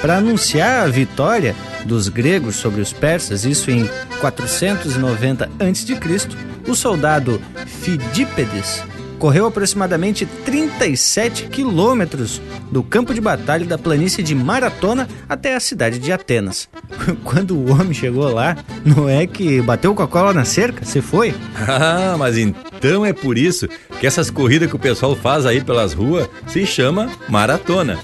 [0.00, 3.88] Para anunciar a vitória dos gregos sobre os persas, isso em
[4.20, 8.82] 490 a.C., o soldado Fidípedes
[9.20, 12.40] correu aproximadamente 37 quilômetros
[12.72, 16.70] do campo de batalha da planície de Maratona até a cidade de Atenas.
[17.22, 20.84] Quando o homem chegou lá, não é que bateu com a cola na cerca?
[20.84, 21.34] Você foi?
[21.54, 23.68] Ah, mas então é por isso
[24.00, 27.98] que essas corridas que o pessoal faz aí pelas ruas se chama maratona.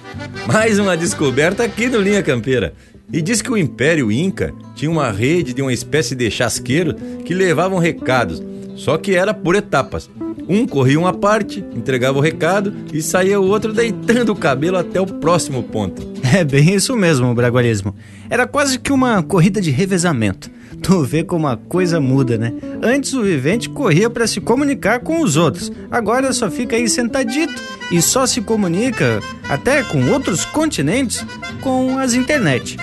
[0.46, 2.74] Mais uma descoberta aqui no Linha Campeira.
[3.12, 6.94] E diz que o Império Inca tinha uma rede de uma espécie de chasqueiro
[7.24, 8.42] que levavam recados,
[8.74, 10.10] só que era por etapas.
[10.48, 15.00] Um corria uma parte, entregava o recado e saía o outro deitando o cabelo até
[15.00, 16.06] o próximo ponto.
[16.36, 17.94] É bem isso mesmo, o bragualismo.
[18.28, 20.50] Era quase que uma corrida de revezamento.
[20.82, 22.52] Tu vê como a coisa muda, né?
[22.82, 25.70] Antes o vivente corria para se comunicar com os outros.
[25.88, 27.54] Agora só fica aí sentadito
[27.92, 31.24] e só se comunica, até com outros continentes,
[31.62, 32.76] com as internet.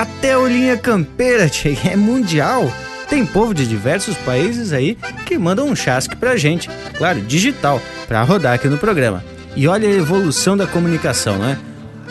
[0.00, 2.72] Até o Linha Campeira, tchê, é mundial.
[3.10, 4.96] Tem povo de diversos países aí
[5.26, 9.22] que mandam um chasque pra gente, claro, digital, pra rodar aqui no programa.
[9.54, 11.58] E olha a evolução da comunicação, né?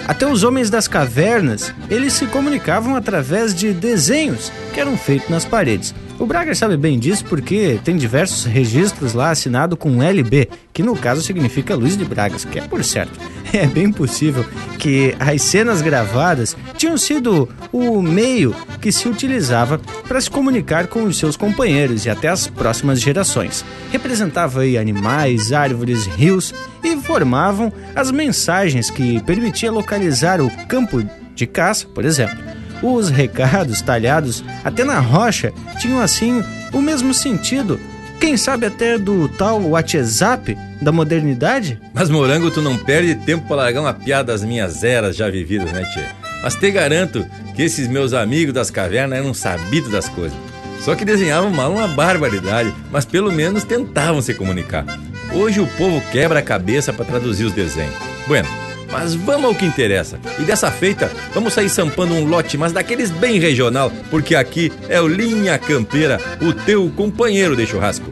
[0.07, 5.43] Até os homens das cavernas, eles se comunicavam através de desenhos que eram feitos nas
[5.43, 5.95] paredes.
[6.19, 10.93] O Braga sabe bem disso porque tem diversos registros lá assinado com LB, que no
[10.93, 13.17] caso significa Luiz de Bragas, que é por certo.
[13.51, 14.45] É bem possível
[14.77, 21.01] que as cenas gravadas tinham sido o meio que se utilizava para se comunicar com
[21.01, 23.65] os seus companheiros e até as próximas gerações.
[23.91, 26.53] Representava aí animais, árvores, rios
[26.83, 31.03] e formavam as mensagens que permitia localizar o campo
[31.33, 32.58] de caça, por exemplo.
[32.81, 37.79] Os recados talhados até na rocha tinham assim o mesmo sentido,
[38.19, 41.79] quem sabe até do tal WhatsApp da modernidade?
[41.93, 45.71] Mas Morango, tu não perde tempo para largar uma piada das minhas eras já vividas,
[45.71, 46.03] né, tchê?
[46.43, 47.25] Mas te garanto
[47.55, 50.37] que esses meus amigos das cavernas eram sabidos das coisas.
[50.81, 54.85] Só que desenhavam mal uma barbaridade, mas pelo menos tentavam se comunicar.
[55.33, 57.95] Hoje o povo quebra a cabeça para traduzir os desenhos.
[58.27, 58.47] Bueno,
[58.91, 60.19] mas vamos ao que interessa.
[60.39, 65.01] E dessa feita, vamos sair sampando um lote, mas daqueles bem regional, porque aqui é
[65.01, 68.11] o Linha Campeira, o teu companheiro de churrasco.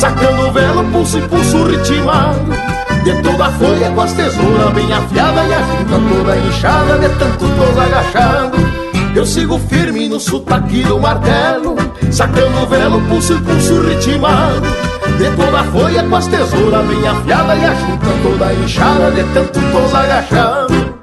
[0.00, 2.50] Sacando velo, pulso e pulso ritmado
[3.04, 7.08] De toda a folha com as tesouras bem afiada E a junta toda inchada de
[7.18, 8.56] tanto tô agachado.
[9.14, 11.76] Eu sigo firme no sotaque do martelo
[12.10, 14.66] Sacando velo, pulso e pulso ritmado
[15.18, 19.22] De toda a folha com as tesouras bem afiada E a junta toda inchada de
[19.34, 21.00] tanto tô agachado.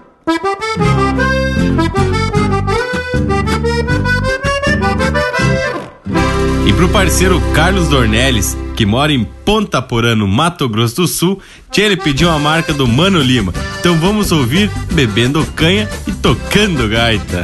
[6.66, 11.41] E pro parceiro Carlos Dornelles, que mora em Ponta Porã, no Mato Grosso do Sul,
[11.75, 13.51] ele pediu uma marca do Mano Lima.
[13.80, 17.43] Então vamos ouvir Bebendo Canha e Tocando Gaita.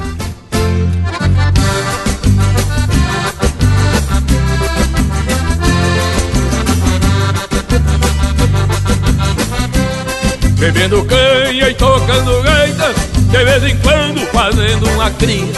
[10.60, 12.94] Bebendo canha e tocando gaita
[13.30, 15.52] De vez em quando fazendo uma cria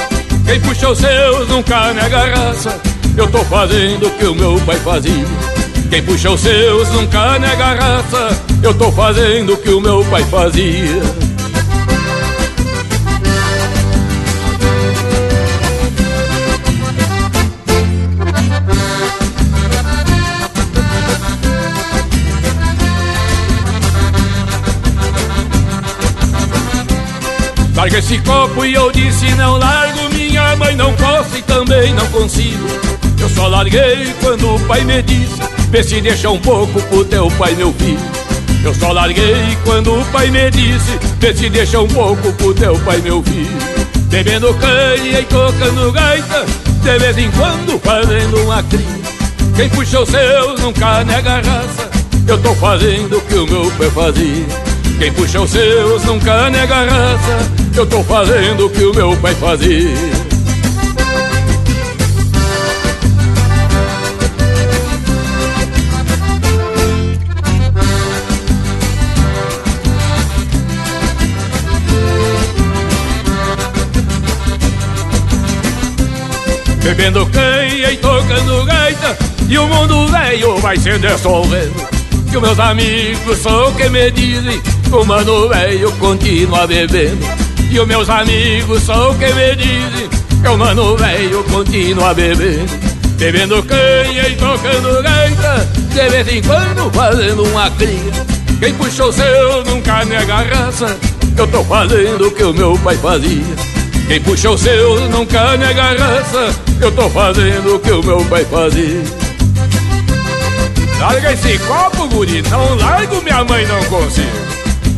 [0.47, 2.81] Quem puxa os seus nunca nega raça
[3.15, 5.54] Eu tô fazendo o que o meu pai fazia
[5.89, 8.41] quem puxa os seus nunca nega raça.
[8.61, 11.01] Eu tô fazendo o que o meu pai fazia.
[27.75, 32.07] Larga esse copo e eu disse não largo Minha mãe não posso e também não
[32.07, 32.67] consigo.
[33.21, 37.27] Eu só larguei quando o pai me disse Vê se deixa um pouco pro teu
[37.31, 37.99] pai meu filho.
[38.63, 42.79] Eu só larguei quando o pai me disse Vê se deixa um pouco pro teu
[42.79, 43.57] pai meu filho.
[44.07, 46.45] Bebendo canha e tocando gaita
[46.81, 48.85] De vez em quando fazendo uma cria.
[49.57, 51.89] Quem puxa os seus nunca nega raça
[52.25, 54.45] Eu tô fazendo o que o meu pai fazia.
[54.97, 59.35] Quem puxa os seus nunca nega raça Eu tô fazendo o que o meu pai
[59.35, 60.24] fazia
[76.85, 79.17] Bebendo canha e tocando gaita
[79.49, 81.83] E o mundo velho vai se dissolvendo.
[82.29, 84.61] Que meus amigos são que me dizem
[84.91, 87.25] O mano velho continua bebendo.
[87.71, 90.09] E os meus amigos são que me dizem
[90.43, 92.71] Que o mano velho continua bebendo.
[93.17, 98.25] Bebendo canha e tocando gaita De vez em quando fazendo uma cria.
[98.59, 100.95] Quem puxou o seu nunca nega raça
[101.35, 103.74] Eu tô fazendo o que o meu pai fazia
[104.07, 106.55] quem puxa o seu nunca nega raça.
[106.79, 109.03] Eu tô fazendo o que o meu pai fazia.
[110.99, 114.27] Larga esse copo, guri Não largo, minha mãe não consigo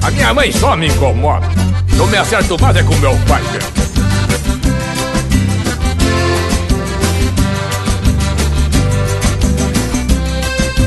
[0.04, 1.48] A minha mãe só me incomoda.
[1.98, 3.42] Eu me acerto mais é com meu pai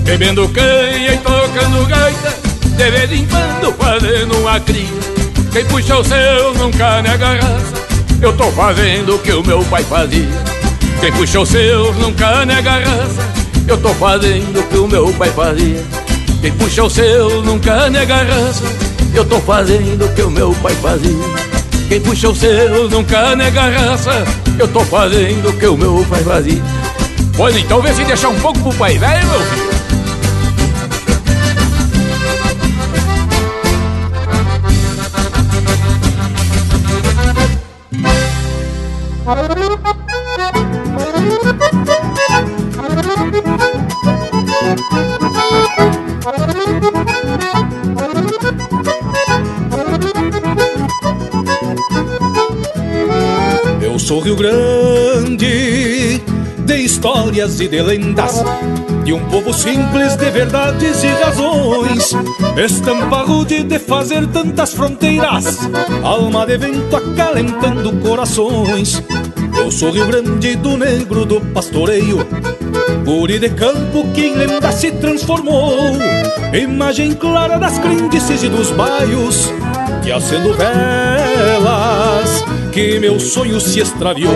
[0.05, 2.37] Bebendo canha e tocando gaita
[2.77, 4.87] De vez em quando fazendo uma cria.
[5.53, 7.80] Quem puxa o seu nunca nega raça
[8.23, 10.29] eu tô fazendo o que o meu pai fazia.
[11.01, 13.33] Quem puxou seus nunca nega raça
[13.67, 15.83] Eu tô fazendo o que o meu pai fazia.
[16.43, 18.65] Quem puxou seus nunca nega raça
[19.15, 21.25] Eu tô fazendo o que o meu pai fazia.
[21.89, 24.25] Quem puxou seus nunca nega raça
[24.59, 26.63] Eu tô fazendo o que o meu pai fazia.
[27.37, 29.70] Pois então vê se deixar um pouco pro pai velho, meu filho
[54.11, 56.21] sou Rio Grande,
[56.67, 58.43] de histórias e de lendas,
[59.05, 62.11] de um povo simples de verdades e razões.
[62.57, 65.61] Estampa rude de fazer tantas fronteiras,
[66.03, 69.01] alma de vento acalentando corações.
[69.57, 72.27] Eu sou Rio Grande do negro do pastoreio,
[73.05, 75.73] guri de campo que em lenda se transformou.
[76.53, 79.53] Imagem clara das crendices e dos baios,
[80.03, 82.10] que acendo velas,
[82.81, 84.33] que meu sonho se extraviou.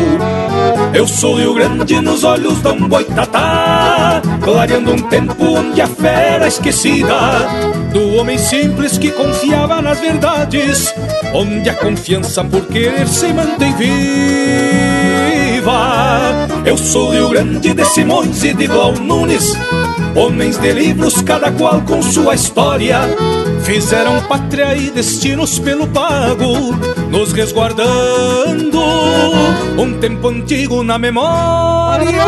[0.92, 6.46] Eu sou Rio Grande nos olhos da um boitatá, clareando um tempo onde a fera
[6.46, 7.14] esquecida
[7.90, 10.94] do homem simples que confiava nas verdades,
[11.32, 14.93] onde a confiança por querer se mantém viva.
[16.66, 19.54] Eu sou Rio Grande de Simões e de Blau Nunes,
[20.14, 23.00] homens de livros, cada qual com sua história.
[23.62, 26.74] Fizeram pátria e destinos pelo pago,
[27.10, 28.78] nos resguardando
[29.78, 32.24] um tempo antigo na memória.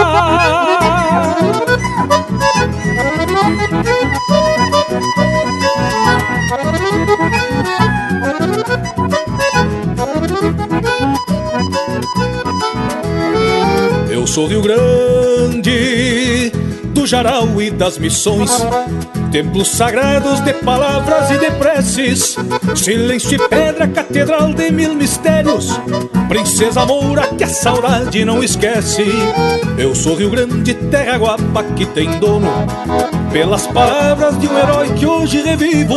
[14.27, 16.51] Eu sou Rio Grande,
[16.87, 18.51] do Jaral e das Missões,
[19.31, 22.37] templos sagrados de palavras e de preces,
[22.75, 25.81] silêncio e pedra, catedral de mil mistérios,
[26.29, 29.05] princesa moura que a saudade não esquece.
[29.79, 32.51] Eu sou Rio Grande, terra guapa que tem dono,
[33.33, 35.95] pelas palavras de um herói que hoje revivo.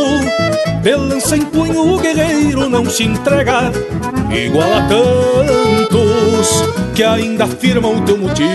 [0.84, 3.72] De lança em punho o guerreiro não se entrega
[4.32, 4.80] Igual a
[6.94, 8.50] que ainda afirmam o teu motivo.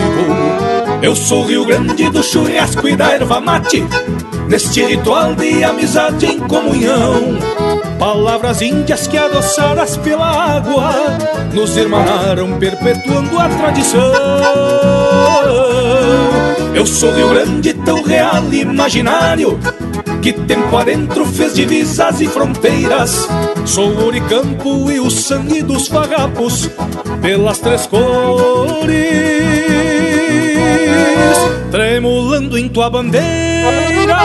[1.01, 3.83] Eu sou Rio Grande do churrasco e da erva mate
[4.47, 7.37] Neste ritual de amizade em comunhão.
[7.99, 10.93] Palavras índias que adoçadas pela água
[11.53, 14.11] Nos irmanaram perpetuando a tradição.
[16.73, 19.59] Eu sou Rio Grande tão real e imaginário
[20.21, 23.27] que tempo adentro fez divisas e fronteiras.
[23.63, 26.67] Sou o Uricampo e o sangue dos farrapos
[27.25, 28.93] pelas três cores,
[31.71, 34.15] tremulando em tua bandeira.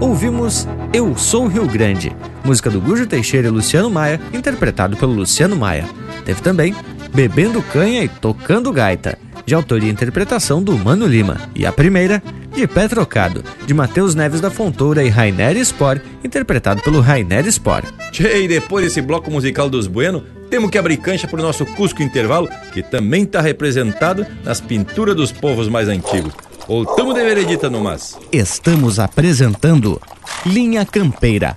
[0.00, 2.10] Ouvimos Eu Sou Rio Grande
[2.46, 5.84] música do Gujo Teixeira e Luciano Maia, interpretado pelo Luciano Maia.
[6.24, 6.72] Teve também
[7.12, 11.40] Bebendo Canha e Tocando Gaita, de autoria e interpretação do Mano Lima.
[11.56, 12.22] E a primeira,
[12.54, 17.82] De Pé Trocado, de Matheus Neves da Fontoura e Rainer Spor, interpretado pelo Rainer Spor.
[18.12, 22.00] Tchê, e depois desse bloco musical dos Bueno, temos que abrir cancha pro nosso Cusco
[22.00, 26.32] Intervalo, que também está representado nas pinturas dos povos mais antigos.
[26.68, 28.16] Voltamos de veredita no mas.
[28.32, 30.00] Estamos apresentando
[30.44, 31.56] Linha Campeira,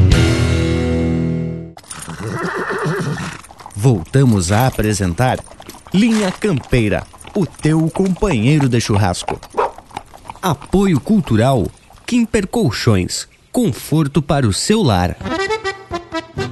[3.75, 5.39] Voltamos a apresentar
[5.93, 7.03] Linha Campeira,
[7.35, 9.39] o teu companheiro de churrasco.
[10.41, 11.67] Apoio Cultural
[12.05, 15.15] Kimper Colchões, conforto para o seu lar.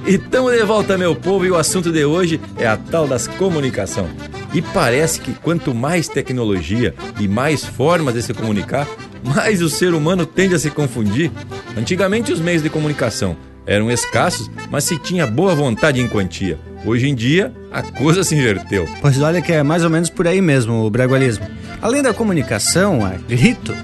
[0.06, 3.28] E tamo de volta, meu povo, e o assunto de hoje é a tal das
[3.28, 4.08] comunicação.
[4.52, 8.88] E parece que quanto mais tecnologia e mais formas de se comunicar,
[9.22, 11.30] mais o ser humano tende a se confundir.
[11.76, 13.36] Antigamente os meios de comunicação
[13.66, 16.58] eram escassos, mas se tinha boa vontade em quantia.
[16.84, 18.88] Hoje em dia, a coisa se inverteu.
[19.00, 21.46] Pois olha que é mais ou menos por aí mesmo o bragualismo.
[21.82, 23.74] Além da comunicação, a grito,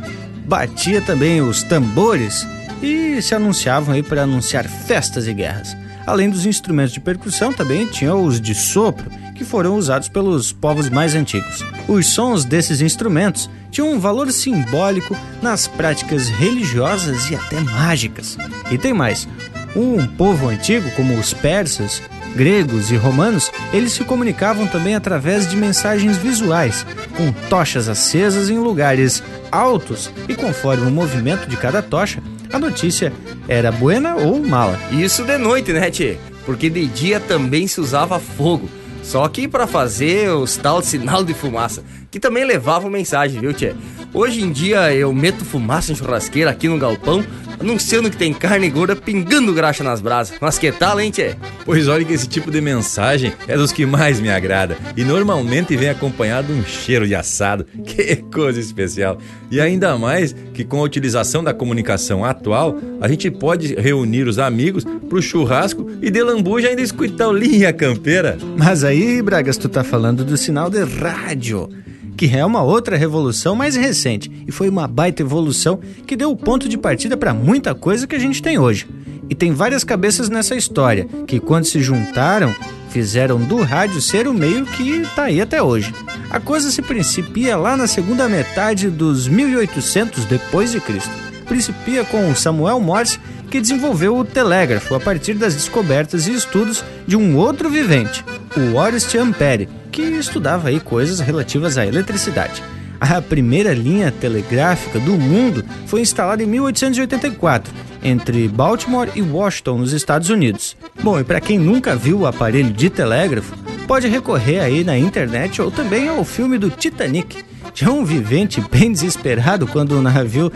[0.45, 2.47] batia também os tambores
[2.83, 5.77] e se anunciavam aí para anunciar festas e guerras.
[6.07, 10.89] Além dos instrumentos de percussão, também tinha os de sopro, que foram usados pelos povos
[10.89, 11.65] mais antigos.
[11.89, 18.39] Os sons desses instrumentos tinham um valor simbólico nas práticas religiosas e até mágicas.
[18.71, 19.29] E tem mais:
[19.77, 22.03] um povo antigo, como os persas,
[22.35, 28.59] gregos e romanos, eles se comunicavam também através de mensagens visuais, com tochas acesas em
[28.59, 32.23] lugares altos e conforme o movimento de cada tocha,
[32.53, 33.13] a notícia
[33.49, 34.79] era buena ou mala.
[34.91, 36.17] Isso de noite, né, Tchê?
[36.45, 38.69] Porque de dia também se usava fogo.
[39.03, 43.75] Só que para fazer os tal sinal de fumaça, que também levavam mensagem, viu, Tchê?
[44.13, 47.25] Hoje em dia eu meto fumaça em churrasqueira aqui no galpão
[47.61, 50.37] anunciando que tem carne gorda pingando graxa nas brasas.
[50.41, 51.35] Mas que tal, hein, tchê?
[51.65, 55.77] Pois olha que esse tipo de mensagem é dos que mais me agrada e normalmente
[55.77, 57.67] vem acompanhado de um cheiro de assado.
[57.87, 59.19] Que coisa especial!
[59.51, 64.39] E ainda mais que com a utilização da comunicação atual, a gente pode reunir os
[64.39, 68.37] amigos pro churrasco e de lambuja ainda escutar o linha campeira.
[68.57, 71.69] Mas aí, Bragas, tu tá falando do sinal de rádio
[72.17, 76.37] que é uma outra revolução mais recente e foi uma baita evolução que deu o
[76.37, 78.87] ponto de partida para muita coisa que a gente tem hoje.
[79.29, 82.55] E tem várias cabeças nessa história que, quando se juntaram,
[82.91, 85.93] fizeram do rádio ser o meio que está aí até hoje.
[86.31, 91.11] A coisa se principia lá na segunda metade dos 1800 depois de Cristo.
[91.47, 93.19] Principia com Samuel Morse,
[93.51, 98.25] que desenvolveu o telégrafo a partir das descobertas e estudos de um outro vivente,
[98.57, 102.63] o Oreste Ampere, que estudava aí coisas relativas à eletricidade.
[103.01, 107.73] A primeira linha telegráfica do mundo foi instalada em 1884,
[108.03, 110.77] entre Baltimore e Washington, nos Estados Unidos.
[111.03, 115.63] Bom, e para quem nunca viu o aparelho de telégrafo, pode recorrer aí na internet
[115.63, 117.43] ou também ao filme do Titanic.
[117.73, 120.53] Tinha um vivente bem desesperado quando o navio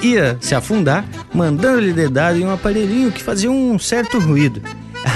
[0.00, 4.62] ia se afundar, mandando-lhe dedado em um aparelhinho que fazia um certo ruído.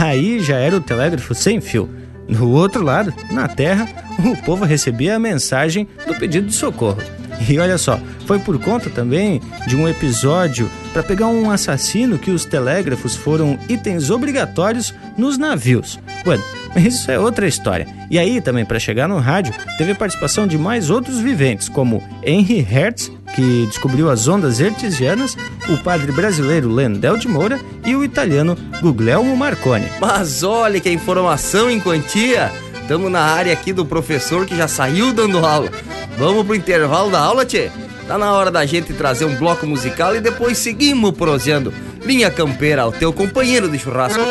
[0.01, 1.98] Aí já era o telégrafo sem fio.
[2.29, 7.03] Do outro lado, na terra, o povo recebia a mensagem do pedido de socorro.
[7.49, 12.31] E olha só, foi por conta também de um episódio para pegar um assassino que
[12.31, 15.99] os telégrafos foram itens obrigatórios nos navios.
[16.25, 16.43] Bueno,
[16.77, 17.87] isso é outra história.
[18.11, 22.03] E aí também para chegar no rádio, teve a participação de mais outros viventes, como
[22.23, 25.37] Henry Hertz, que descobriu as ondas hertzianas,
[25.69, 29.87] o padre brasileiro Lendel de Moura e o italiano Guglielmo Marconi.
[30.01, 32.51] Mas olha que informação em quantia!
[32.81, 35.71] Estamos na área aqui do professor que já saiu dando aula.
[36.17, 37.71] Vamos pro intervalo da aula, tchê?
[38.07, 41.73] Tá na hora da gente trazer um bloco musical e depois seguimos proseando.
[42.03, 44.23] Linha Campeira, o teu companheiro de churrasco.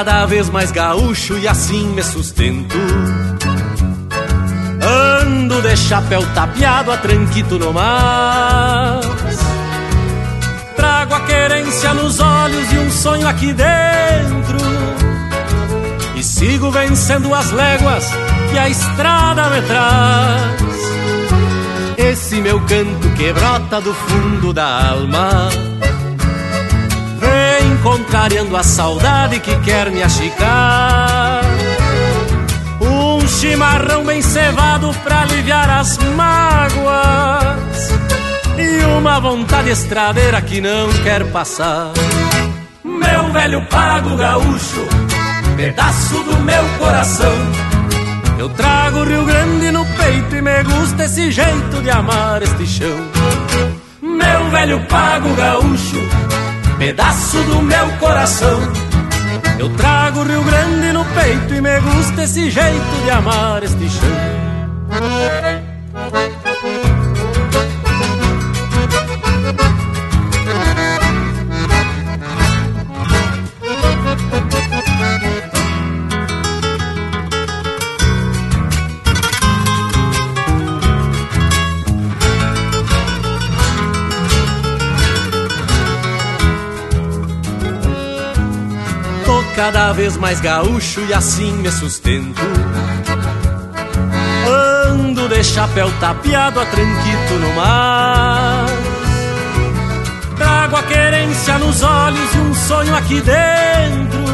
[0.00, 2.74] Cada vez mais gaúcho e assim me sustento.
[5.20, 9.00] Ando de chapéu tapeado a tranquito no mar
[11.26, 14.56] querência nos olhos e um sonho aqui dentro.
[16.16, 18.10] E sigo vencendo as léguas
[18.50, 20.62] que a estrada me traz.
[21.98, 25.50] Esse meu canto que brota do fundo da alma.
[27.82, 31.42] Contrariando a saudade que quer me achicar.
[32.80, 37.90] Um chimarrão bem cevado pra aliviar as mágoas
[38.58, 41.92] e uma vontade estradeira que não quer passar.
[42.84, 44.86] Meu velho pago gaúcho,
[45.56, 47.32] pedaço do meu coração.
[48.38, 52.66] Eu trago o Rio Grande no peito e me gusta esse jeito de amar este
[52.66, 52.98] chão.
[54.00, 56.00] Meu velho pago gaúcho,
[56.80, 58.58] pedaço do meu coração.
[59.58, 63.86] Eu trago o Rio Grande no peito e me gusta esse jeito de amar este
[63.90, 64.08] chão.
[89.60, 92.40] Cada vez mais gaúcho e assim me sustento.
[94.88, 98.64] Ando de chapéu tapeado a tranquito no mar.
[100.34, 104.24] Trago a querência nos olhos e um sonho aqui dentro.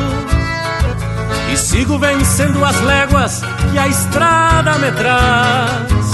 [1.52, 6.06] E sigo vencendo as léguas que a estrada me traz.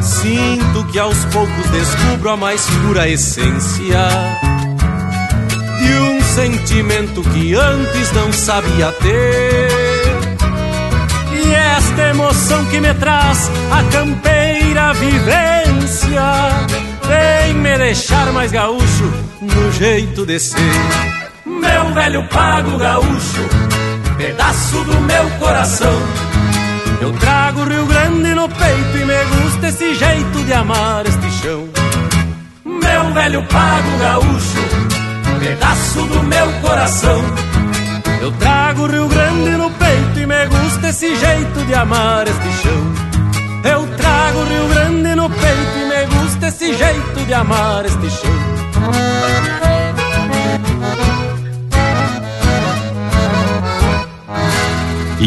[0.00, 4.08] Sinto que aos poucos descubro a mais pura essência
[5.78, 9.70] de um sentimento que antes não sabia ter.
[11.32, 16.22] E esta emoção que me traz a campeira vivência
[17.08, 19.10] vem me deixar mais gaúcho
[19.40, 20.60] no jeito de ser.
[21.46, 23.48] Meu velho pago gaúcho,
[24.18, 26.02] pedaço do meu coração.
[27.00, 31.30] Eu trago o Rio Grande no peito e me gusta esse jeito de amar este
[31.40, 31.66] chão.
[32.62, 34.85] Meu velho pago gaúcho
[35.38, 37.22] pedaço do meu coração.
[38.20, 42.62] Eu trago o Rio Grande no peito e me gusta esse jeito de amar este
[42.62, 42.94] chão.
[43.64, 48.10] Eu trago o Rio Grande no peito e me gusta esse jeito de amar este
[48.10, 49.65] chão.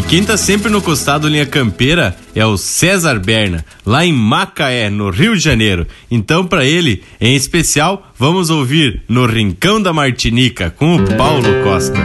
[0.00, 4.88] E quem tá sempre no costado linha campeira é o César Berna, lá em Macaé,
[4.88, 5.86] no Rio de Janeiro.
[6.10, 11.98] Então, para ele, em especial, vamos ouvir No Rincão da Martinica com o Paulo Costa.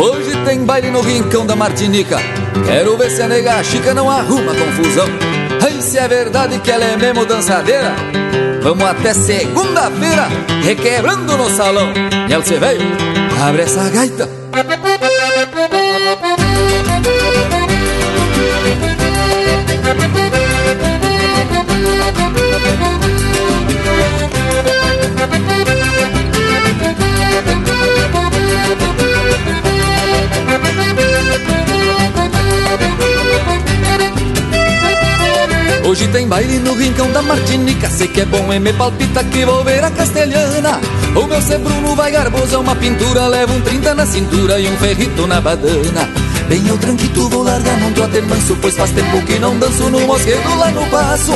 [0.00, 2.16] Hoje tem baile no Rincão da Martinica.
[2.64, 5.08] Quero ver se a nega chica não arruma confusão.
[5.62, 7.94] Ai, se é verdade que ela é mesmo dançadeira.
[8.62, 10.26] Vamos até segunda-feira,
[10.64, 11.92] requebrando no salão.
[12.30, 12.80] E ela, você veio,
[13.46, 14.26] abre essa gaita.
[36.12, 37.88] Tem baile no rincão da Martinica.
[37.88, 40.78] Sei que é bom e me palpita que vou ver a castelhana.
[41.16, 43.26] O meu ser Bruno vai garboso, é uma pintura.
[43.26, 46.21] Leva um 30 na cintura e um ferrito na badana
[46.52, 50.00] Bem eu tranquito, vou largar num trote manso Pois faz tempo que não danço no
[50.00, 51.32] mosquedo lá no passo.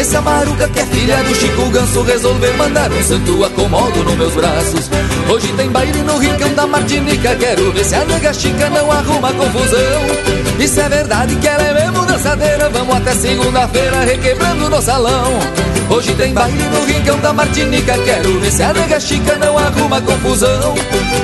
[0.00, 4.32] Esse amaruca que é filha do Chico Ganso Resolver mandar um santo acomodo nos meus
[4.32, 4.90] braços.
[5.28, 9.34] Hoje tem baile no rincão da Martinica Quero ver se a nega chica não arruma
[9.34, 10.66] confusão.
[10.66, 16.14] Se é verdade que ela é mesmo dançadeira Vamos até segunda-feira requebrando no salão Hoje
[16.14, 17.96] tem baile no rincão da Martinica.
[17.98, 20.74] Quero ver se a nega chica não arruma confusão.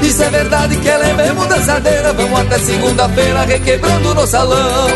[0.03, 2.13] Se é verdade que ela é mesmo dançadeira.
[2.13, 4.89] Vamos até segunda-feira requebrando no salão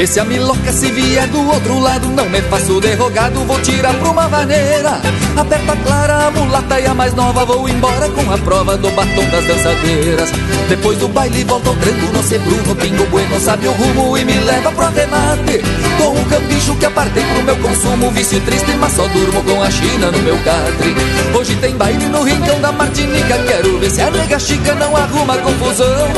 [0.00, 4.08] Esse a miloca se vier do outro lado Não me faço derrogado, vou tirar pra
[4.08, 4.98] uma vaneira
[5.36, 9.28] Aperta clara, a mulata e a mais nova Vou embora com a prova do batom
[9.30, 10.30] das dançadeiras.
[10.70, 14.38] Depois do baile volto ao tranco no Bruno Pingo Bueno sabe o rumo e me
[14.40, 15.60] leva pro remate
[15.98, 19.70] Com o cambicho que apartei pro meu consumo Vício triste, mas só durmo com a
[19.70, 20.94] China no meu catre.
[21.38, 25.36] Hoje tem baile no rincão da Martinica Quero ver se a nega chica não arruma
[25.36, 26.08] confusão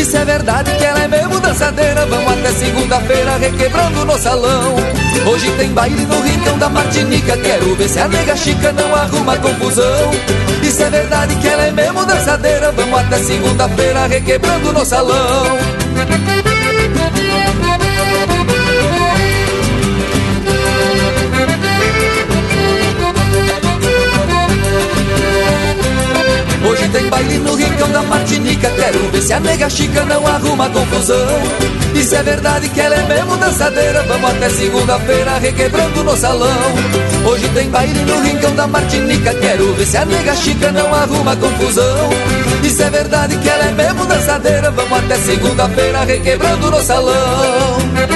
[0.00, 2.06] E se é verdade que ela é mesmo dançadeira.
[2.06, 4.74] Vamos até segunda-feira requebrando no salão.
[5.30, 7.36] Hoje tem baile no rincão da Martinica.
[7.36, 10.10] Quero ver se a nega chica não arruma confusão.
[10.62, 12.72] E se é verdade que ela é mesmo dançadeira.
[12.72, 15.58] Vamos até segunda-feira requebrando no salão
[26.90, 28.70] tem baile no rincão da Martinica.
[28.70, 31.26] Quero ver se a nega chica não arruma confusão.
[31.94, 34.02] E se é verdade que ela é mesmo dançadeira.
[34.04, 36.48] Vamos até segunda-feira requebrando no salão.
[37.24, 39.34] Hoje tem baile no rincão da Martinica.
[39.34, 42.10] Quero ver se a nega chica não arruma confusão.
[42.62, 44.70] E se é verdade que ela é mesmo dançadeira.
[44.70, 48.09] Vamos até segunda-feira requebrando no salão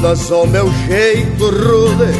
[0.00, 2.12] confundas o meu jeito rude.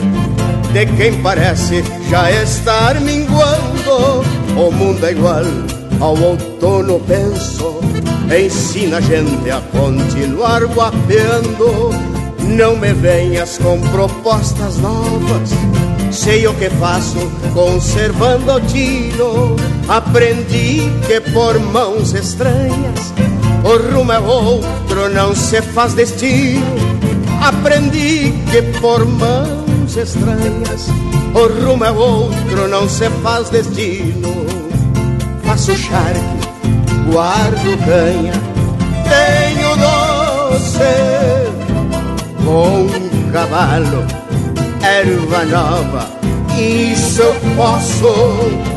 [0.72, 4.24] De quem parece já estar minguando
[4.56, 5.42] O mundo é igual
[6.00, 7.80] ao outono, penso.
[8.30, 11.90] Ensina a gente a continuar guapeando.
[12.40, 15.50] Não me venhas com propostas novas.
[16.10, 17.18] Sei o que faço
[17.52, 19.56] conservando o tino.
[19.88, 23.12] Aprendi que por mãos estranhas
[23.62, 26.89] o rumo é outro, não se faz destino.
[27.40, 30.88] Aprendi que por mãos estranhas
[31.34, 34.46] o rumo é outro, não se faz destino.
[35.44, 36.20] Faço charque,
[37.10, 38.32] guardo canha,
[39.08, 40.80] tenho doce,
[42.44, 42.86] bom
[43.32, 44.04] cavalo,
[44.82, 46.06] erva nova,
[46.56, 48.70] isso eu posso.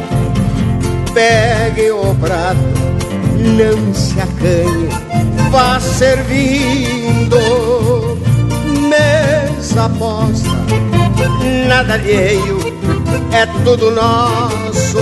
[1.14, 2.84] Pegue o prato
[3.44, 4.90] não se acanhe,
[5.52, 7.38] vá servindo.
[9.74, 10.50] Mesa posta,
[11.68, 12.60] nada alheio,
[13.32, 15.00] é tudo nosso.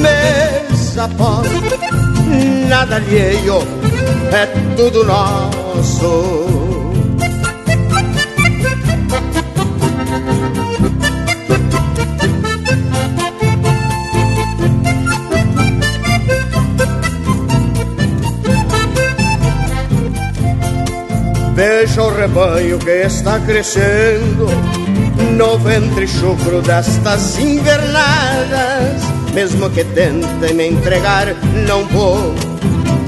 [0.00, 1.90] Mesa posta,
[2.66, 3.58] nada alheio,
[4.32, 6.44] é tudo nosso.
[21.94, 24.48] Veja o rebanho que está crescendo
[25.36, 29.00] no ventre chucro destas invernadas.
[29.32, 31.28] Mesmo que tentem me entregar,
[31.68, 32.34] não vou.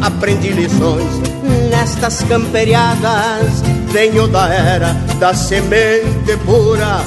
[0.00, 1.20] Aprendi lições
[1.68, 3.60] nestas camperiadas.
[3.90, 7.00] Venho da era da semente pura.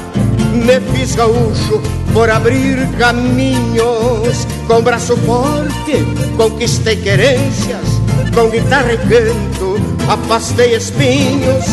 [0.51, 1.81] Me fiz gaúcho
[2.11, 4.45] por abrir caminhos.
[4.67, 6.03] Com braço forte
[6.35, 7.87] conquistei querências.
[8.35, 11.65] Com guitarra e canto afastei espinhos,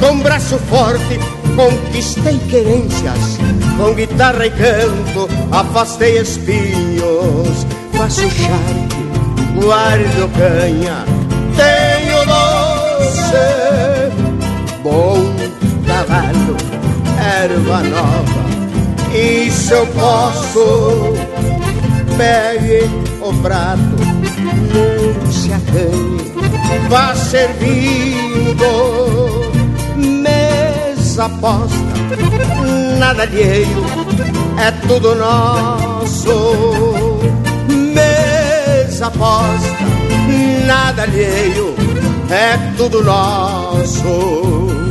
[0.00, 1.18] com braço forte
[1.54, 3.38] conquistei querências,
[3.78, 11.04] com guitarra e canto afastei espinhos, faço charque, guardo canha,
[11.56, 13.46] tenho doce,
[14.82, 15.32] bom
[15.86, 16.56] cavalo,
[17.16, 18.44] erva nova,
[19.16, 21.14] isso eu posso,
[22.16, 22.90] pegue
[23.22, 23.96] o prato,
[24.72, 26.33] não se acanhe
[26.88, 28.66] vá servindo
[29.96, 31.76] mesa posta,
[32.98, 33.84] nada alheio,
[34.58, 36.34] é tudo nosso.
[37.94, 39.84] Mesa posta,
[40.66, 41.74] nada alheio,
[42.30, 44.83] é tudo nosso.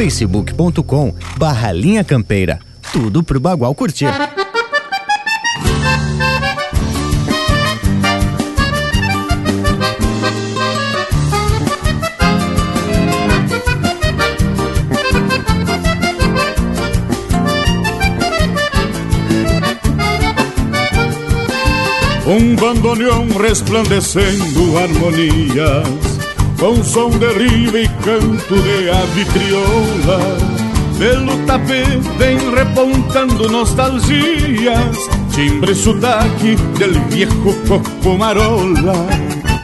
[0.00, 2.58] facebook.com barra linha campeira.
[2.90, 4.06] Tudo pro Bagual curtir.
[22.26, 26.19] Um bandoneão resplandecendo harmonias
[26.60, 30.20] Com som de rio e canto de ave crioula.
[30.98, 34.98] Pelo tapete vem repontando nostalgias.
[35.34, 39.06] Timbre sotaque del viejo cocomarola,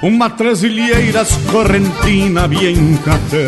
[0.02, 3.46] uma tresilheiras correntina bien café.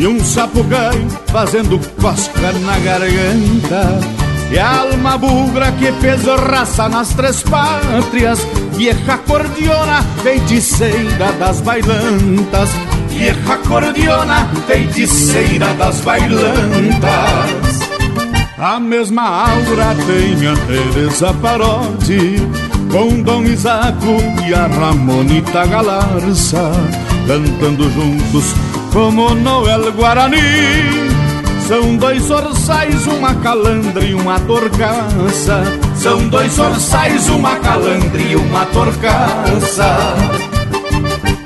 [0.00, 4.17] E um sapucaí fazendo cosca na garganta.
[4.50, 8.40] E a alma bugra que fez raça nas três pátrias,
[8.72, 12.70] vieja cordiona, feiticeira das bailantas,
[13.08, 17.88] vieja cordiona, feiticeira das bailantas.
[18.58, 22.36] A mesma aura tem a Teresa Parotti
[22.90, 26.72] Com Dom Isaco e a Ramonita Galarça
[27.28, 28.56] Cantando juntos
[28.92, 31.07] como Noel Guarani
[31.68, 35.62] São dois orçais, uma calandra e uma torcaça.
[35.96, 40.16] São dois orçais, uma calandra e uma torcaça.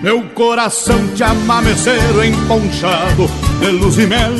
[0.00, 3.28] Meu coração te amameceiro emponchado
[3.58, 4.30] de luz e mel.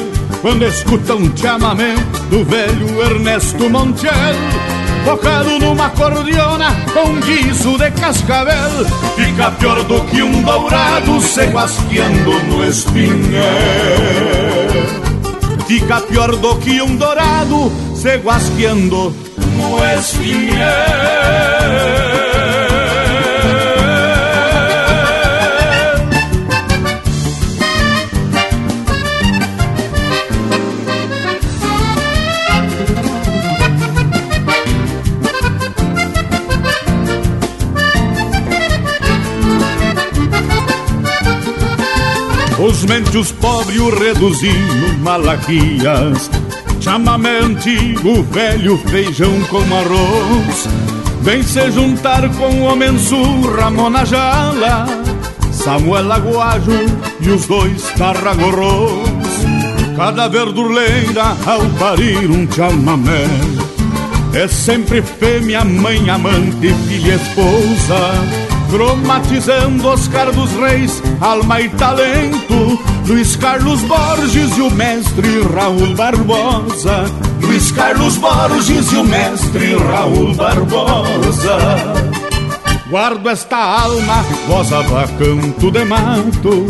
[0.40, 1.96] Quando escuta um chamamé
[2.30, 4.12] do velho Ernesto Montiel.
[5.04, 8.86] Focado numa cordiona com guiso de cascavel
[9.16, 13.42] Fica pior do que um dourado se no espinhel
[15.72, 19.10] Fica pior do que um dourado se guasqueando
[19.56, 20.60] no espinhel
[42.62, 46.30] Os mentos pobres o reduzindo malaquias.
[46.80, 50.68] Chamamé antigo, velho feijão com arroz.
[51.22, 54.86] Vem se juntar com o Mensu Ramona Jala.
[55.50, 56.86] Samuel Aguajo
[57.20, 59.10] e os dois tarragorros.
[59.96, 63.26] Cada verdurleira ao parir um chamamé.
[64.34, 68.41] É sempre fêmea, mãe, amante, filha, esposa
[68.72, 77.04] Cromatizando Oscar dos Reis, alma e talento Luiz Carlos Borges e o mestre Raul Barbosa.
[77.42, 81.58] Luiz Carlos Borges e o mestre Raul Barbosa.
[82.88, 86.66] Guardo esta alma, voz a vacanto de mato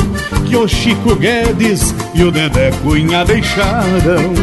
[0.48, 4.34] Que o Chico Guedes e o Dedé Cunha deixaram.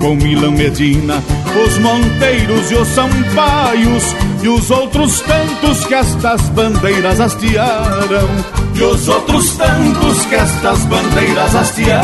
[0.00, 1.22] Com Milan Medina,
[1.64, 8.28] os Monteiros e os Sampaios e os outros tantos que estas bandeiras hastearam.
[8.74, 12.02] E os outros tantos que estas bandeiras hastearam.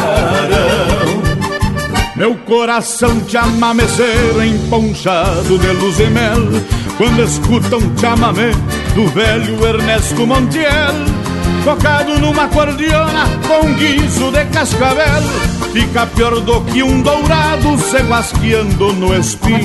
[2.17, 6.41] Meu coração te amamecer emponchado de luz e mel.
[6.97, 8.53] Quando escutam um chamamé
[8.95, 10.95] do velho Ernesto Montiel.
[11.63, 15.23] Tocado numa cordiona com guiso de cascavel
[15.73, 19.61] Fica pior do que um dourado se no espinhel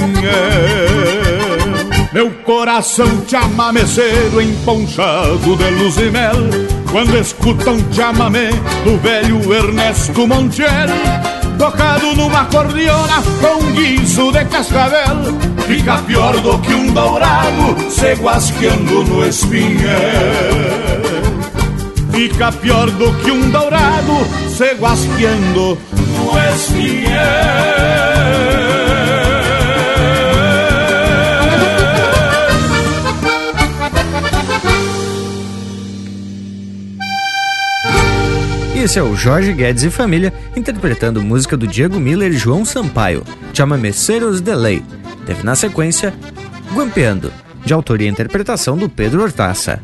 [2.15, 6.37] meu coração te amameceiro emponchado de luz e mel.
[6.89, 8.51] Quando escuta um chamamé
[8.85, 10.87] do velho Ernesto Montiel.
[11.59, 15.17] Tocado numa cordiona com guiso de cascavel.
[15.67, 19.83] Fica pior do que um dourado se guasqueando no espinhel.
[22.13, 24.25] Fica pior do que um dourado
[24.55, 28.14] se guasqueando no espinhel
[38.85, 43.23] Esse é o Jorge Guedes e Família interpretando música do Diego Miller e João Sampaio,
[43.51, 44.83] Chama Meceros Delay.
[45.25, 46.13] Teve na sequência
[46.71, 47.33] Guampeando,
[47.65, 49.81] de autoria e interpretação do Pedro Hortaça.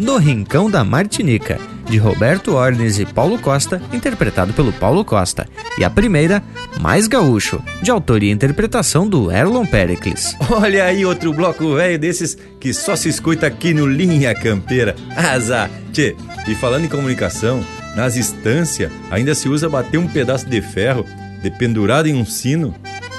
[0.00, 5.46] No Rincão da Martinica, de Roberto Ornes e Paulo Costa, interpretado pelo Paulo Costa.
[5.78, 6.42] E a primeira,
[6.80, 10.36] Mais Gaúcho, de autoria e interpretação do Erlon Pericles.
[10.50, 14.96] Olha aí outro bloco velho desses que só se escuta aqui no Linha Campeira.
[15.16, 15.70] Azar!
[15.92, 16.16] Tchê,
[16.48, 17.64] e falando em comunicação,
[17.94, 21.04] nas estâncias, ainda se usa bater um pedaço de ferro
[21.42, 22.74] dependurado em um sino,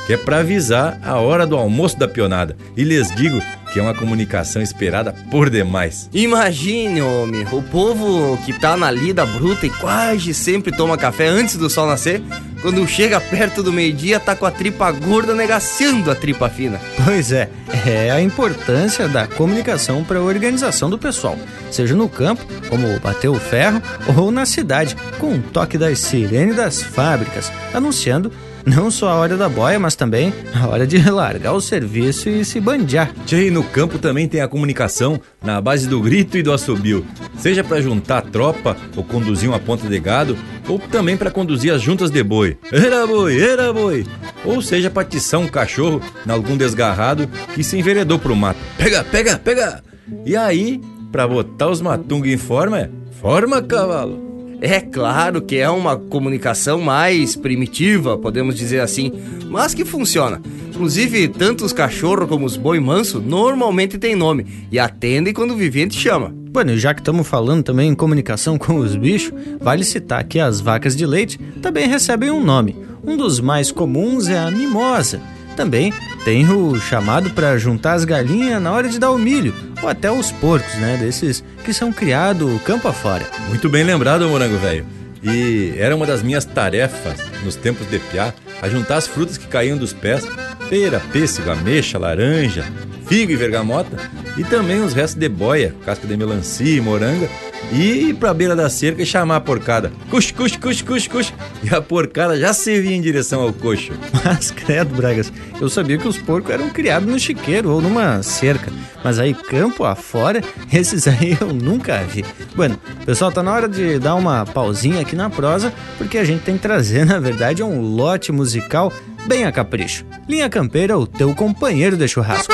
[0.05, 2.55] que é para avisar a hora do almoço da pionada.
[2.77, 3.41] E lhes digo
[3.71, 6.09] que é uma comunicação esperada por demais.
[6.13, 11.55] Imagine, homem, o povo que tá na lida bruta e quase sempre toma café antes
[11.55, 12.21] do sol nascer,
[12.61, 16.79] quando chega perto do meio-dia tá com a tripa gorda negaciando a tripa fina.
[17.03, 17.49] Pois é,
[17.85, 21.37] é a importância da comunicação para a organização do pessoal,
[21.71, 23.81] seja no campo, como bater o ferro,
[24.15, 28.31] ou na cidade, com o toque das sirenes das fábricas, anunciando
[28.65, 32.45] Não só a hora da boia, mas também a hora de largar o serviço e
[32.45, 33.11] se bandear.
[33.25, 37.05] Tchê, no campo também tem a comunicação na base do grito e do assobio.
[37.37, 41.81] Seja para juntar tropa ou conduzir uma ponta de gado, ou também para conduzir as
[41.81, 42.57] juntas de boi.
[42.71, 44.05] Era boi, era boi!
[44.45, 48.59] Ou seja para atiçar um cachorro em algum desgarrado que se enveredou pro mato.
[48.77, 49.83] Pega, pega, pega!
[50.25, 50.79] E aí,
[51.11, 52.89] para botar os matung em forma,
[53.19, 54.30] forma cavalo!
[54.63, 59.11] É claro que é uma comunicação mais primitiva, podemos dizer assim,
[59.49, 60.39] mas que funciona.
[60.69, 65.57] Inclusive, tanto os cachorros como os boi manso normalmente têm nome e atendem quando o
[65.57, 66.31] vivente chama.
[66.51, 70.61] Bueno, já que estamos falando também em comunicação com os bichos, vale citar que as
[70.61, 72.75] vacas de leite também recebem um nome.
[73.03, 75.19] Um dos mais comuns é a mimosa.
[75.61, 75.93] Também
[76.25, 80.11] tem o chamado para juntar as galinhas na hora de dar o milho, ou até
[80.11, 80.97] os porcos, né?
[80.99, 83.27] Desses que são criados campo afora.
[83.47, 84.87] Muito bem lembrado, morango velho.
[85.21, 89.45] E era uma das minhas tarefas nos tempos de piá, a juntar as frutas que
[89.45, 90.27] caíam dos pés,
[90.67, 92.65] pera, pêssego, ameixa, laranja,
[93.05, 93.97] figo e vergamota,
[94.37, 97.29] e também os restos de boia, casca de melancia e moranga,
[97.71, 99.91] e ir pra beira da cerca e chamar a porcada.
[100.09, 101.33] Cux, cux, cux, cux, cux.
[101.63, 103.91] E a porcada já se via em direção ao coxo.
[104.23, 108.71] Mas, credo, Bragas, eu sabia que os porcos eram criados no chiqueiro ou numa cerca.
[109.03, 110.41] Mas aí, campo afora,
[110.71, 112.25] esses aí eu nunca vi.
[112.55, 116.43] Bueno, pessoal, tá na hora de dar uma pausinha aqui na prosa, porque a gente
[116.43, 118.91] tem que trazer, na verdade, um lote musical
[119.27, 120.05] bem a capricho.
[120.27, 122.53] Linha Campeira, o teu companheiro de churrasco.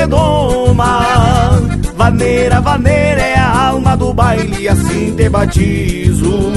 [0.00, 1.60] tapo de doma
[1.96, 6.52] Vaneira, vaneira é a alma do baile assim te batizo.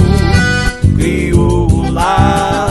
[0.95, 2.67] Crioula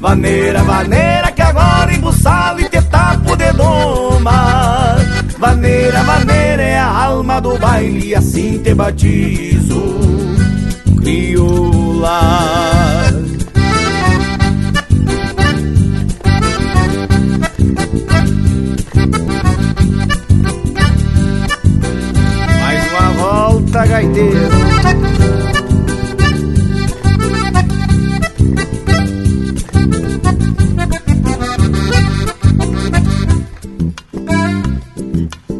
[0.00, 4.96] Vaneira, vaneira que agora embuçado e te tapo de doma
[5.38, 9.82] Vaneira, vaneira é a alma do baile assim te batizo.
[11.00, 12.20] Crioula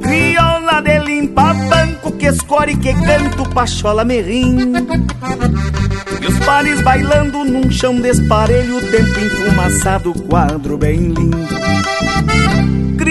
[0.03, 4.73] Crioula de limpa banco que escore que canto pachola merrim.
[6.21, 11.49] E os pares bailando num chão desparelho Tempo enfumaçado, quadro bem lindo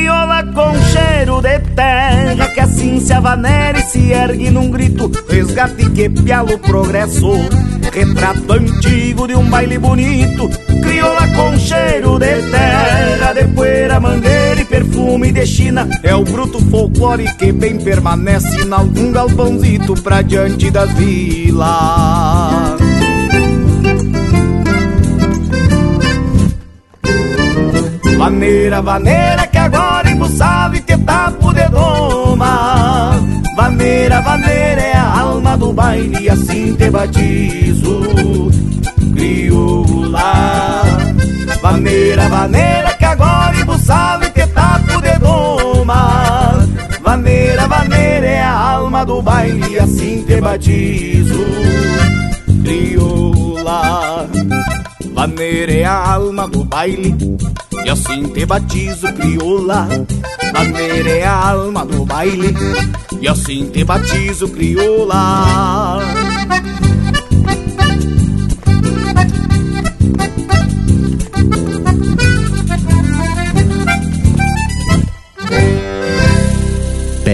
[0.08, 5.12] crioula com cheiro de terra Que assim se avanera e se ergue num grito.
[5.28, 7.32] Resgate que pialo progresso
[7.92, 10.50] Retrato antigo de um baile bonito.
[10.84, 15.88] Crioula com cheiro de terra De poeira, mangueira e perfume de China.
[16.02, 21.68] É o bruto folclore que bem permanece Em algum galpãozito pra diante das vilas.
[28.18, 33.12] Vaneira, vaneira que agora embuçado e te tapo de doma.
[33.56, 38.52] Vaneira, vaneira é a alma do baile e assim te batizo
[39.18, 40.84] Crioula
[41.60, 46.54] Vaneira, vaneira que agora embuçado e te tapo de doma.
[47.02, 51.46] Vaneira, vaneira é a alma do baile assim te batizo.
[52.64, 54.30] Crioula
[55.14, 57.16] Vaneira é a alma do baile
[57.84, 59.88] e assim te batizo, crioula
[60.54, 62.54] Maneira é a alma do baile
[63.22, 66.00] E assim te batizo, crioula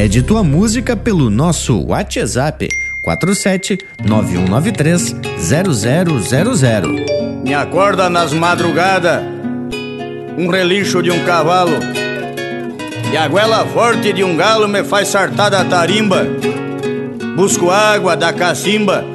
[0.04, 2.68] Pede tua música pelo nosso WhatsApp
[3.02, 7.42] 47 9193 0000.
[7.42, 9.24] Me acorda nas madrugadas
[10.38, 11.78] um relincho de um cavalo
[13.14, 16.28] e a goela forte de um galo me faz sartar da tarimba.
[17.38, 19.06] Busco água da cacimba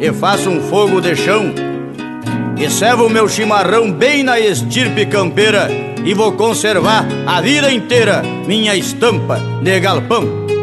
[0.00, 1.54] e faço um fogo de chão.
[2.58, 8.76] E servo meu chimarrão bem na estirpe campeira e vou conservar a vida inteira minha
[8.76, 10.53] estampa de galpão.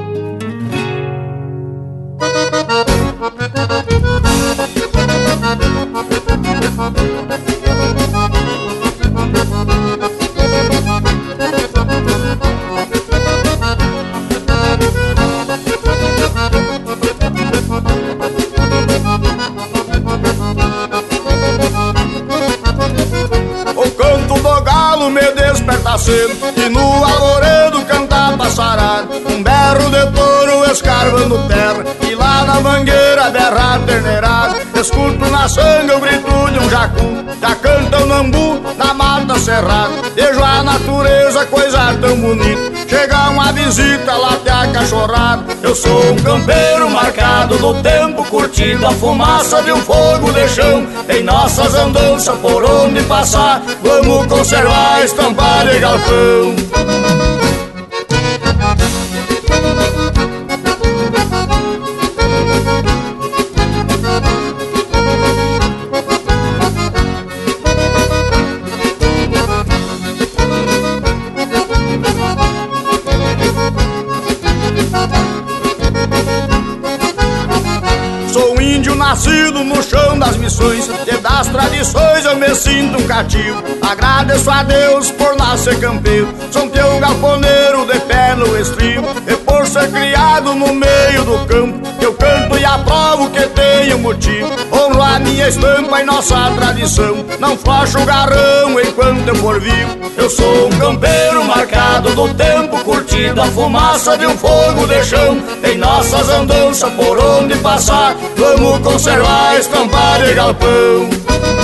[33.91, 39.37] Terneirada Escuto na sanga o grito de um jacu Já canta o nambu na mata
[39.37, 45.43] cerrada Vejo a natureza, coisa tão bonita Chega uma visita, late a cachorrada.
[45.61, 50.87] Eu sou um campeiro marcado no tempo Curtindo a fumaça de um fogo de chão.
[51.09, 57.10] Em nossas andanças por onde passar Vamos conservar a estampa de galpão
[81.81, 83.63] das tradições eu me sinto um cativo.
[83.81, 89.65] Agradeço a Deus por nascer campeiro Sou teu galponeiro de pé no estribo E por
[89.65, 91.81] ser criado no meio do campo.
[91.99, 94.51] Eu canto e aprovo que tenho motivo.
[94.71, 97.25] Honro a minha estampa e nossa tradição.
[97.39, 99.97] Não flacho o garrão enquanto eu for vivo.
[100.17, 105.41] Eu sou um campeiro marcado do tempo Curtindo a fumaça de um fogo de chão.
[105.63, 111.60] Em nossas andanças por onde passar Vamos conservar a estampa de galpão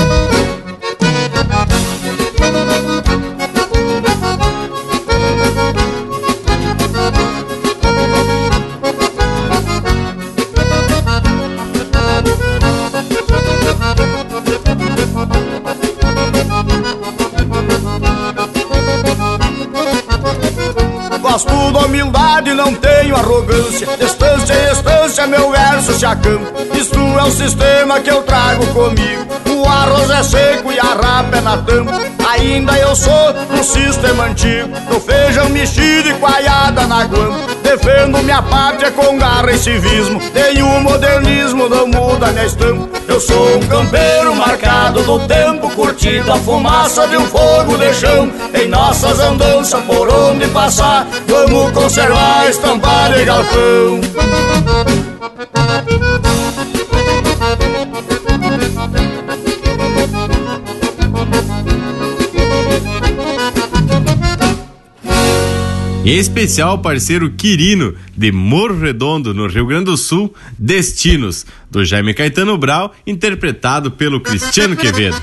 [23.08, 23.88] tenho arrogância.
[23.98, 26.52] Distância em estância, meu verso se acampa.
[26.78, 29.26] Isto é o sistema que eu trago comigo.
[29.50, 32.02] O arroz é seco e a rapa é na tampa.
[32.30, 34.68] Ainda eu sou do sistema antigo.
[34.90, 40.22] Do feijão mexido e coalhada na guampa Defendo minha pátria com garra e civismo.
[40.32, 46.32] Tenho o modernismo, não muda minha estampa Eu sou um campeiro marcado do tempo Curtindo
[46.32, 48.32] a fumaça de um fogo de chão.
[48.54, 54.97] Em nossas andanças por onde passar Vamos conservar a de galpão
[66.08, 71.84] Em especial ao parceiro Quirino, de Morro Redondo, no Rio Grande do Sul, Destinos, do
[71.84, 75.18] Jaime Caetano Brau, interpretado pelo Cristiano Quevedo.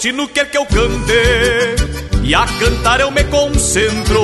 [0.00, 1.12] Destino quer que eu cante
[2.24, 4.22] E a cantar eu me concentro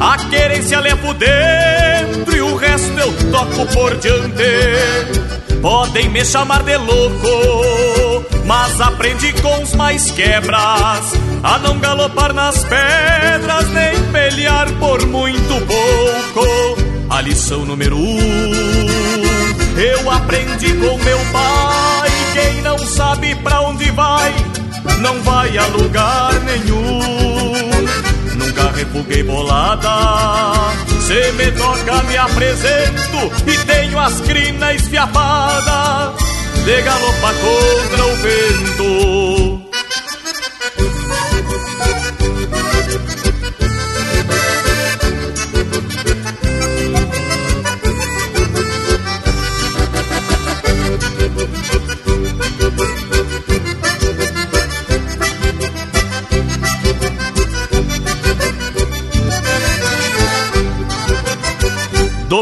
[0.00, 5.60] A querência levo dentro E o resto eu toco por diante.
[5.62, 11.12] Podem me chamar de louco Mas aprendi com os mais quebras
[11.44, 16.76] A não galopar nas pedras Nem pelear por muito pouco.
[17.08, 18.18] A lição número um
[19.76, 24.34] Eu aprendi com meu pai Quem não sabe pra onde vai
[25.00, 27.50] Não vai a lugar nenhum.
[28.36, 29.90] Nunca refuguei bolada
[31.00, 36.14] Se me toca me apresento E tenho as crinas esfiapadas
[36.64, 39.59] De galopar contra o vento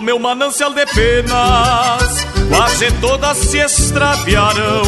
[0.02, 4.82] meu manancial de penas quase todas se extraviarão.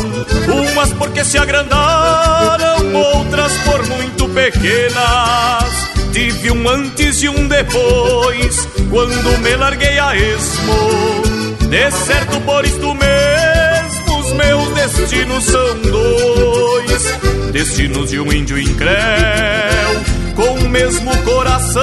[0.72, 5.90] Umas porque se agrandaram, outras por muito pequenas.
[6.12, 11.22] Tive um antes e um depois, quando me larguei a esmo.
[11.68, 17.50] De certo por isto mesmo, os meus destinos são dois.
[17.52, 18.90] Destinos de um índio incréu,
[20.34, 21.82] com o mesmo coração,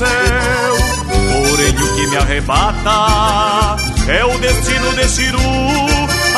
[0.00, 0.74] céu.
[1.30, 3.76] Porém, o que me arrebata
[4.08, 5.38] é o destino de Chiru,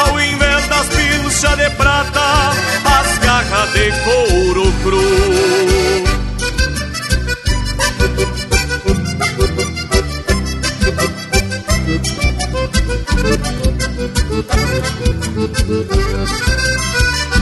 [0.04, 2.50] ao invés das pilchas de prata,
[2.84, 5.52] as garras de couro cru.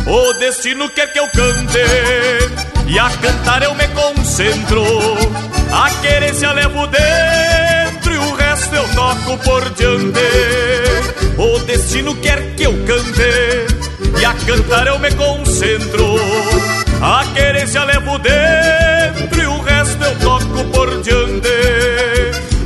[0.07, 1.79] O destino quer que eu cante
[2.87, 4.83] e a cantar eu me concentro.
[5.73, 10.21] A querência levo dentro E o resto eu toco por diante.
[11.39, 16.17] O destino quer que eu cante E a cantar eu me concentro.
[17.01, 21.49] A querência levo dentro E o resto eu toco por diante.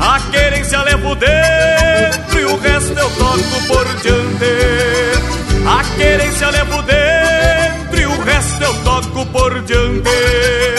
[0.01, 4.75] A querência levo dentro E o resto eu toco por diante.
[5.67, 7.04] A querência levo dentro
[8.35, 10.74] resto eu toco por diante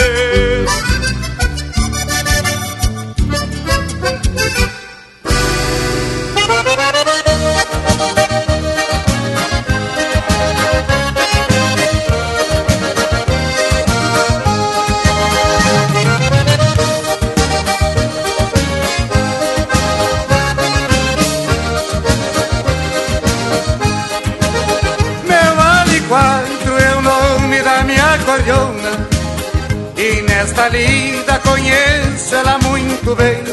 [30.65, 33.43] E nesta lida conheço ela muito bem.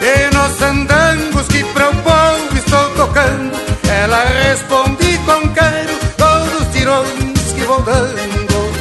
[0.00, 3.56] E nos andangos que pro povo estou tocando.
[3.88, 8.74] Ela responde com quero todos os tirões que vou dando.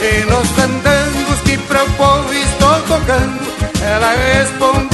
[0.00, 3.42] E nos andangos que pro povo estou tocando.
[3.82, 4.91] Ela responde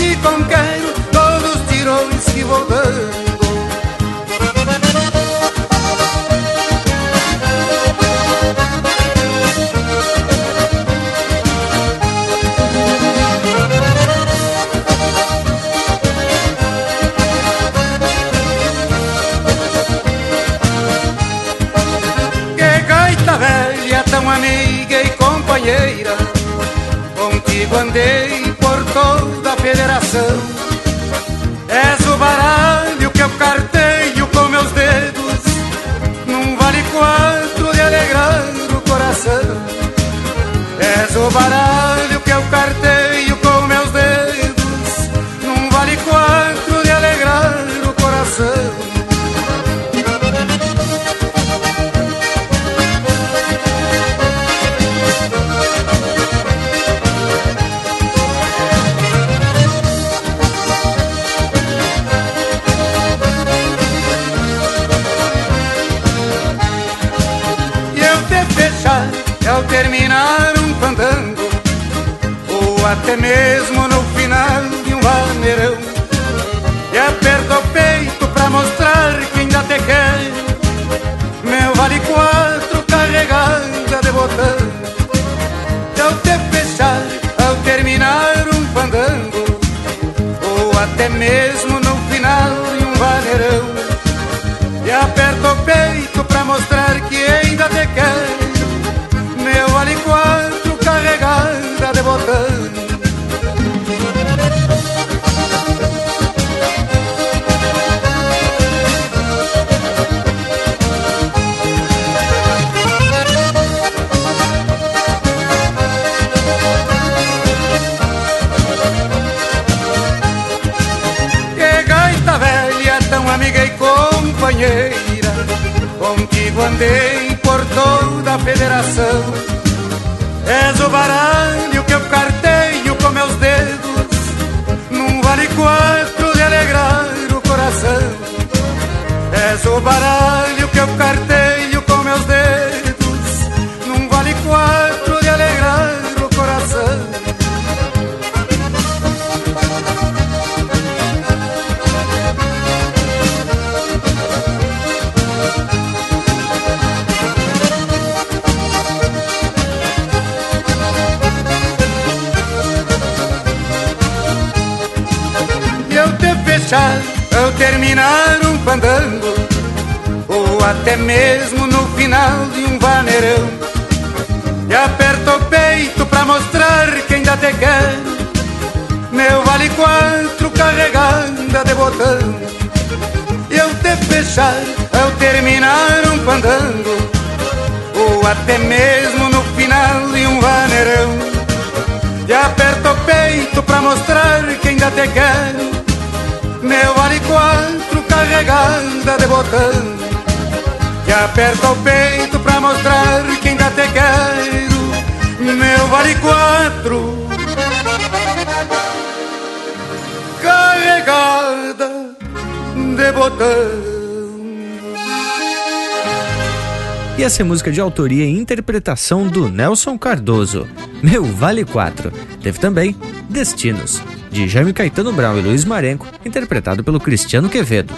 [217.38, 220.66] essa é música de autoria e interpretação do Nelson Cardoso.
[221.00, 222.10] Meu Vale 4.
[222.42, 222.96] Teve também
[223.30, 227.94] Destinos, de Jaime Caetano Brown e Luiz Marenco, interpretado pelo Cristiano Quevedo.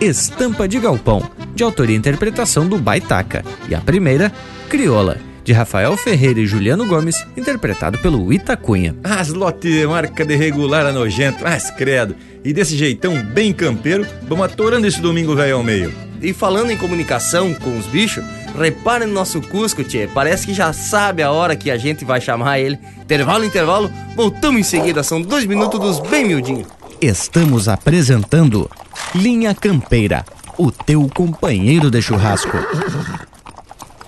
[0.00, 1.22] Estampa de Galpão,
[1.54, 3.44] de autoria e interpretação do Baitaca.
[3.68, 4.32] E a primeira,
[4.70, 8.96] Crioula, de Rafael Ferreira e Juliano Gomes, interpretado pelo Itacunha.
[9.04, 12.16] As lote marca de regular a nojento, mas credo.
[12.42, 15.92] E desse jeitão bem campeiro, vamos atorando esse domingo velho ao meio.
[16.22, 18.24] E falando em comunicação com os bichos,
[18.58, 20.08] repare no nosso Cusco, tchê.
[20.12, 22.78] Parece que já sabe a hora que a gente vai chamar ele.
[23.00, 25.02] Intervalo, intervalo, voltamos em seguida.
[25.02, 26.66] São dois minutos dos bem miudinhos.
[27.00, 28.68] Estamos apresentando
[29.14, 30.24] Linha Campeira,
[30.58, 32.56] o teu companheiro de churrasco.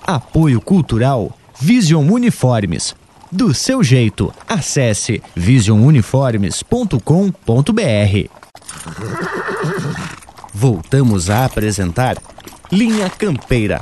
[0.05, 2.95] Apoio Cultural Vision Uniformes.
[3.31, 8.29] Do seu jeito, acesse visionuniformes.com.br.
[10.53, 12.17] Voltamos a apresentar
[12.71, 13.81] Linha Campeira,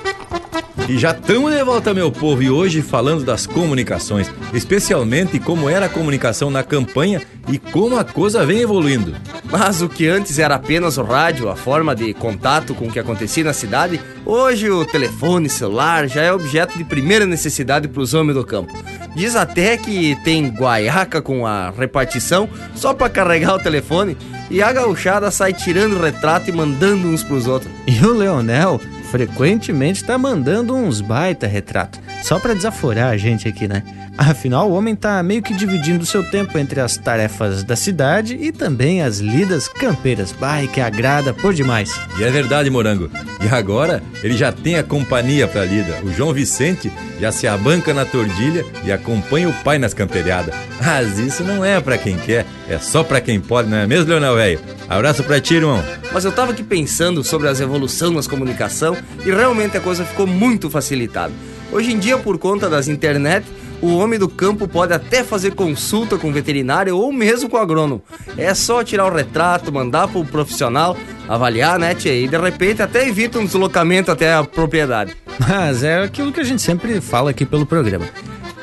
[0.91, 5.85] E já estamos de volta, meu povo, e hoje falando das comunicações, especialmente como era
[5.85, 9.15] a comunicação na campanha e como a coisa vem evoluindo.
[9.49, 12.99] Mas o que antes era apenas o rádio, a forma de contato com o que
[12.99, 18.13] acontecia na cidade, hoje o telefone celular já é objeto de primeira necessidade para os
[18.13, 18.77] homens do campo.
[19.15, 24.17] Diz até que tem guaiaca com a repartição só para carregar o telefone
[24.49, 27.71] e a gauchada sai tirando retrato e mandando uns pros outros.
[27.87, 28.81] E o Leonel
[29.11, 33.83] frequentemente tá mandando uns baita retrato, só para desaforar a gente aqui, né?
[34.17, 38.51] Afinal, o homem tá meio que dividindo seu tempo entre as tarefas da cidade e
[38.51, 40.31] também as lidas campeiras.
[40.31, 41.99] Vai que agrada por demais.
[42.19, 43.09] E é verdade, Morango.
[43.43, 46.01] E agora ele já tem a companhia pra lida.
[46.03, 50.53] O João Vicente já se abanca na tordilha e acompanha o pai nas camperiadas.
[50.83, 54.09] Mas isso não é pra quem quer, é só pra quem pode, não é mesmo,
[54.09, 54.59] Leonel Velho?
[54.89, 55.83] Abraço pra ti, irmão.
[56.11, 60.27] Mas eu tava aqui pensando sobre as evoluções nas comunicação e realmente a coisa ficou
[60.27, 61.31] muito facilitada.
[61.71, 63.45] Hoje em dia, por conta das internet,
[63.81, 67.59] o homem do campo pode até fazer consulta com o veterinário ou mesmo com o
[67.59, 68.01] agrônomo.
[68.37, 70.95] É só tirar o retrato, mandar pro profissional
[71.27, 72.13] avaliar, né, tia?
[72.13, 75.15] E de repente até evita um deslocamento até a propriedade.
[75.39, 78.05] Mas é aquilo que a gente sempre fala aqui pelo programa.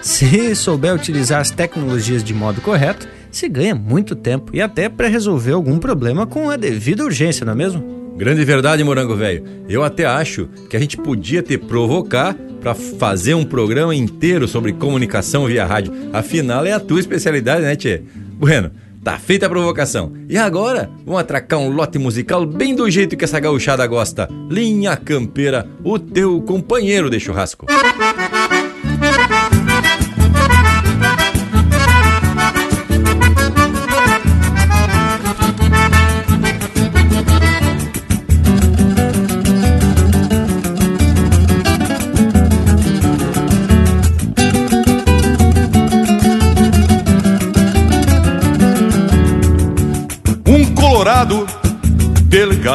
[0.01, 5.09] Se souber utilizar as tecnologias de modo correto, se ganha muito tempo e até para
[5.09, 7.99] resolver algum problema com a devida urgência, não é mesmo?
[8.17, 9.45] Grande verdade, Morango Velho.
[9.69, 12.37] Eu até acho que a gente podia te provocar
[12.69, 15.93] para fazer um programa inteiro sobre comunicação via rádio.
[16.13, 18.03] Afinal, é a tua especialidade, né, Tchê?
[18.35, 18.71] Bueno,
[19.03, 20.13] tá feita a provocação.
[20.29, 24.29] E agora, vamos atracar um lote musical bem do jeito que essa gauchada gosta.
[24.51, 27.67] Linha Campeira, o teu companheiro de churrasco.
[27.67, 28.08] colorado,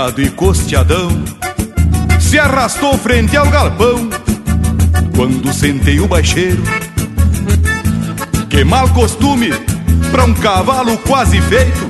[0.10, 1.24] e costeadão,
[2.20, 4.10] se arrastou frente ao galpão
[5.16, 6.62] quando sentei o baixeiro.
[8.50, 9.54] Que mal costume
[10.12, 11.90] pra um cavalo quase feito,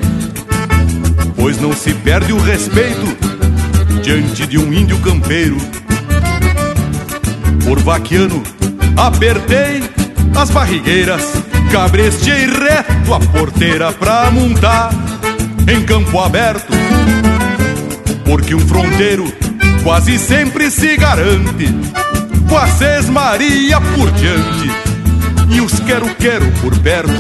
[1.36, 3.18] pois não se perde o respeito
[4.04, 5.58] diante de um índio campeiro.
[7.66, 8.44] Por vaquiano,
[8.96, 9.84] apertei
[10.36, 11.34] as barrigueiras,
[11.72, 14.92] cabrestei reto a porteira pra montar
[15.68, 16.72] em campo aberto.
[18.34, 19.32] Porque um fronteiro
[19.84, 21.68] quase sempre se garante
[22.50, 24.72] com a sesmaria por diante
[25.52, 27.14] e os quero-quero por perto.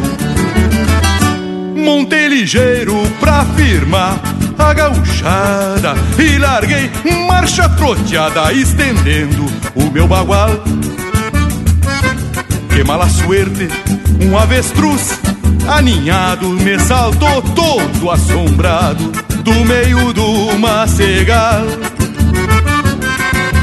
[1.75, 4.19] Montei ligeiro pra firmar
[4.57, 6.89] a gauchada e larguei
[7.27, 9.45] marcha troteada estendendo
[9.75, 10.49] o meu bagual.
[12.73, 13.67] Que mala suerte,
[14.19, 15.19] um avestruz
[15.67, 21.63] aninhado me saltou todo assombrado do meio do macegal.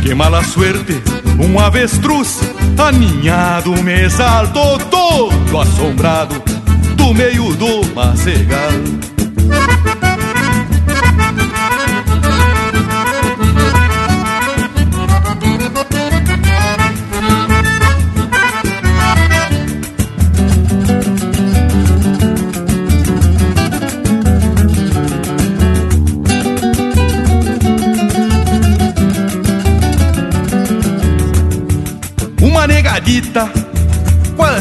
[0.03, 1.03] Que mala suerte,
[1.39, 2.41] um avestruz
[2.79, 6.43] aninhado me saltou todo assombrado
[6.97, 8.71] do meio do macegal.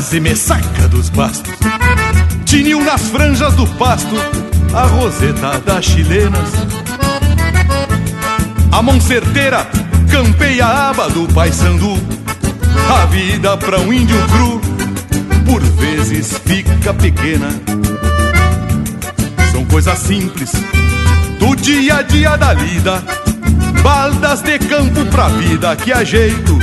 [0.09, 1.53] Quase me saca dos bastos.
[2.43, 4.15] Tinil nas franjas do pasto,
[4.73, 6.49] a roseta das chilenas.
[8.71, 9.67] A mão certeira
[10.11, 11.95] campeia a aba do paisandu.
[12.91, 14.59] A vida pra um índio cru,
[15.45, 17.49] por vezes fica pequena.
[19.51, 20.51] São coisas simples
[21.37, 23.03] do dia a dia da lida.
[23.83, 26.57] Baldas de campo pra vida que ajeito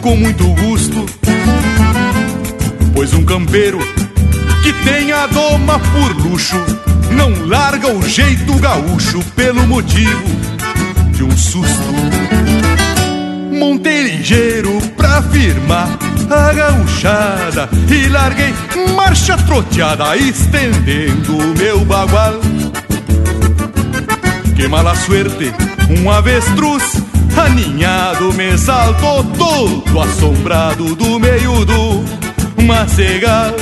[0.00, 1.19] com muito gosto.
[3.00, 3.78] Pois um campeiro
[4.62, 6.58] que tem a doma por luxo
[7.12, 10.22] não larga o jeito gaúcho pelo motivo
[11.10, 11.94] de um susto.
[13.58, 15.88] Montei ligeiro pra firmar
[16.28, 18.52] a gauchada e larguei
[18.94, 22.34] marcha troteada estendendo o meu bagual.
[24.54, 25.54] Que mala suerte,
[25.88, 26.96] um avestruz
[27.34, 32.29] aninhado me saltou todo assombrado do meio do
[32.62, 33.54] macegal.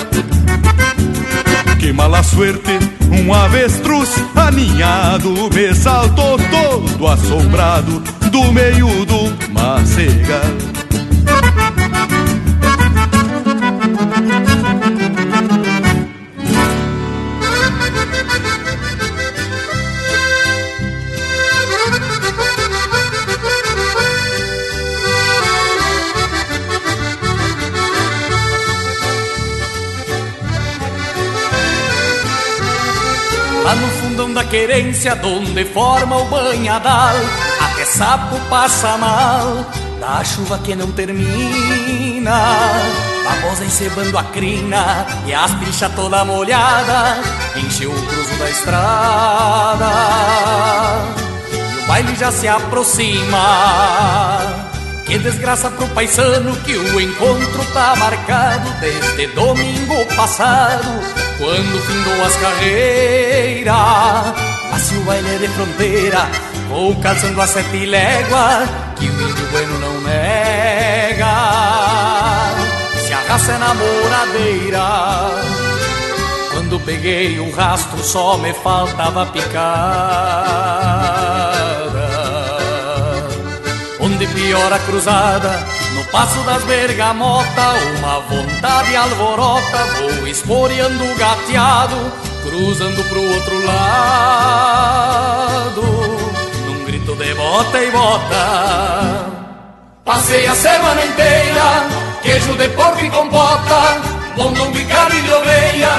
[1.78, 2.78] Que mala suerte,
[3.10, 8.00] um avestruz aninhado me saltou todo assombrado
[8.30, 10.77] do meio do macegal.
[34.39, 37.16] Da querência, donde forma o banhadal,
[37.60, 39.66] até sapo passa mal,
[39.98, 42.40] da chuva que não termina.
[43.24, 47.20] Babosa encebando a crina e as pilchas toda molhada,
[47.56, 49.90] encheu o cruzo da estrada.
[51.52, 54.39] E o baile já se aproxima.
[55.05, 62.36] Que desgraça pro paisano que o encontro tá marcado desde domingo passado, quando findou as
[62.36, 63.74] carreiras.
[64.70, 66.28] Mas se o baile de fronteira,
[66.70, 71.27] ou calçando a sete léguas, que o índio bueno não nega.
[73.06, 74.86] Se a raça é namoradeira,
[76.52, 80.98] quando peguei o rastro só me faltava picada
[84.01, 85.51] onde pior a cruzada,
[86.10, 91.97] passo das bergamota, uma vontade alvorota, vou esporeando o gateado,
[92.43, 95.02] cruzando pro outro lado,
[96.66, 99.26] num grito de bota e bota.
[100.05, 101.86] Passei a semana inteira,
[102.22, 104.01] queijo de porco e compota,
[104.36, 105.90] bondom de carne de ovelha,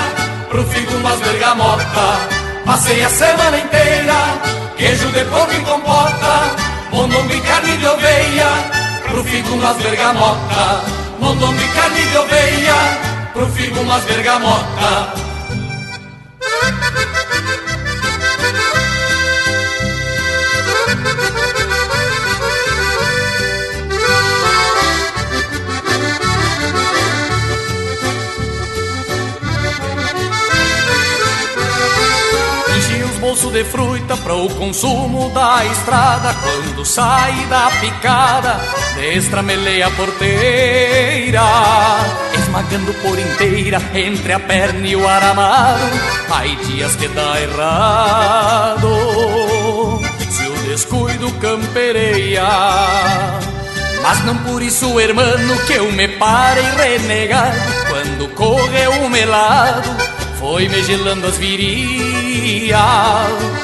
[0.49, 2.19] pro figo umas bergamota.
[2.65, 4.40] Passei a semana inteira,
[4.77, 8.78] queijo de porco e compota, Mondongo e carne de pro
[9.23, 10.83] figo umas bergamota.
[11.19, 12.75] Mondongo e carne de oveia,
[13.33, 15.28] pro figo umas bergamota.
[33.40, 36.36] Bolsos de fruta para o consumo da estrada.
[36.44, 38.60] Quando sai da picada,
[38.95, 41.41] destramelei a porteira
[42.34, 45.86] Esmagando por inteira entre a perna e o aramado
[46.30, 48.90] Ai dias que dá errado
[50.30, 52.44] Se o descuido campereia.
[54.03, 57.57] Mas não por isso, hermano, que eu me parei renegado
[57.88, 62.80] Quando correu o melado foi me gelando as virias.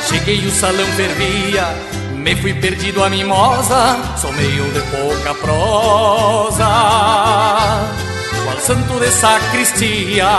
[0.08, 1.66] Cheguei o salão fervia.
[2.14, 3.98] Me fui perdido a mimosa.
[4.18, 6.68] Sou meio de pouca prosa.
[8.44, 10.30] Qual santo de sacristia?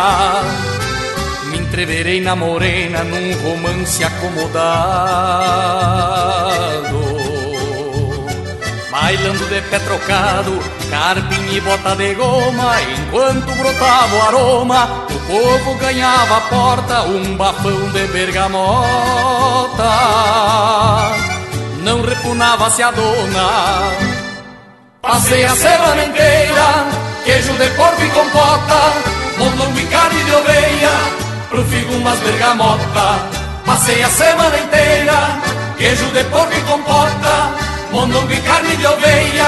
[1.46, 4.76] Me entreverei na morena Num romance acomodado.
[8.90, 10.58] Bailando de pé trocado
[10.90, 12.76] Carpim e bota de goma.
[12.82, 19.90] Enquanto brotava o aroma povo ganhava a porta um bafão de bergamota.
[21.82, 24.16] Não repunava-se a dona.
[25.02, 26.86] Passei a semana inteira,
[27.24, 28.92] queijo de porco e compota,
[29.38, 30.90] mondongo e carne de oveia,
[31.48, 33.20] pro figo umas bergamota.
[33.64, 35.40] Passei a semana inteira,
[35.78, 37.52] queijo de porco e compota,
[37.92, 39.46] mondongo e carne de oveia,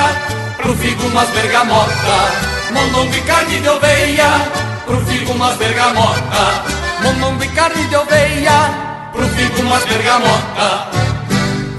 [0.59, 2.17] pro figo umas bergamota.
[2.73, 4.31] Mondongo e carne de oveia,
[4.89, 6.65] pro figo umas bergamota.
[7.03, 10.89] Mondongo e carne de oveia, pro figo umas bergamota.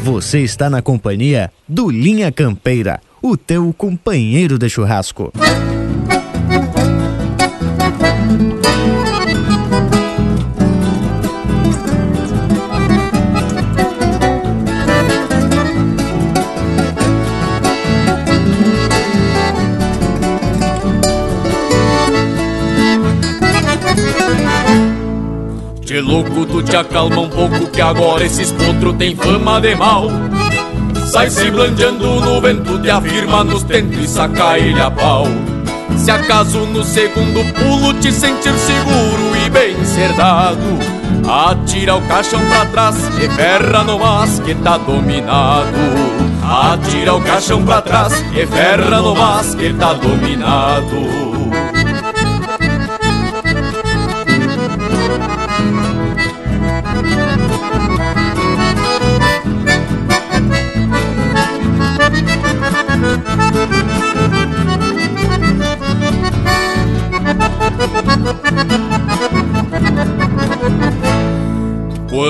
[0.03, 5.33] Você está na companhia do Linha Campeira, o teu companheiro de churrasco.
[26.09, 30.09] Louco, tu te acalma um pouco que agora esses potros tem fama de mal.
[31.05, 35.27] Sai se blandeando no vento, te afirma nos tentos e saca ele a pau.
[35.97, 40.79] Se acaso no segundo pulo te sentir seguro e bem cerdado,
[41.27, 45.67] atira o caixão pra trás e ferra no mas que tá dominado.
[46.43, 51.28] Atira o caixão pra trás e ferra no mas que tá dominado.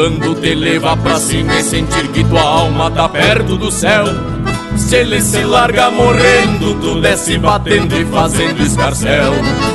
[0.09, 4.05] Quando te leva pra cima e sentir que tua alma tá perto do céu.
[4.75, 9.33] Se ele se larga morrendo, tu desce batendo e fazendo escarcel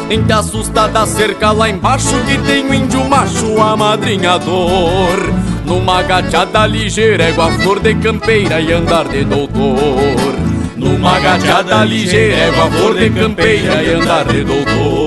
[0.08, 5.32] Nem te assusta da cerca lá embaixo que tem um índio macho amadrinhador.
[5.64, 10.34] Numa gateada ligeira, égua flor de campeira e andar de doutor.
[10.76, 15.03] Numa gateada ligeira, égua flor de campeira e andar de doutor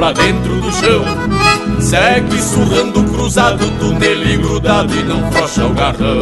[0.00, 1.04] pra dentro do chão.
[1.78, 6.20] Segue surrando cruzado, tu nele grudado e não frocha o garrão.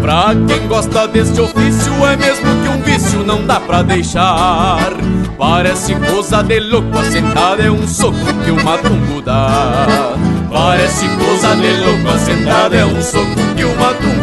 [0.00, 4.92] Pra quem gosta deste ofício é mesmo que um vício não dá pra deixar.
[5.36, 10.14] Parece coisa de louco, assentada é um soco que o matungo dá.
[10.48, 14.21] Parece coisa de louco, assentada é um soco que o matungo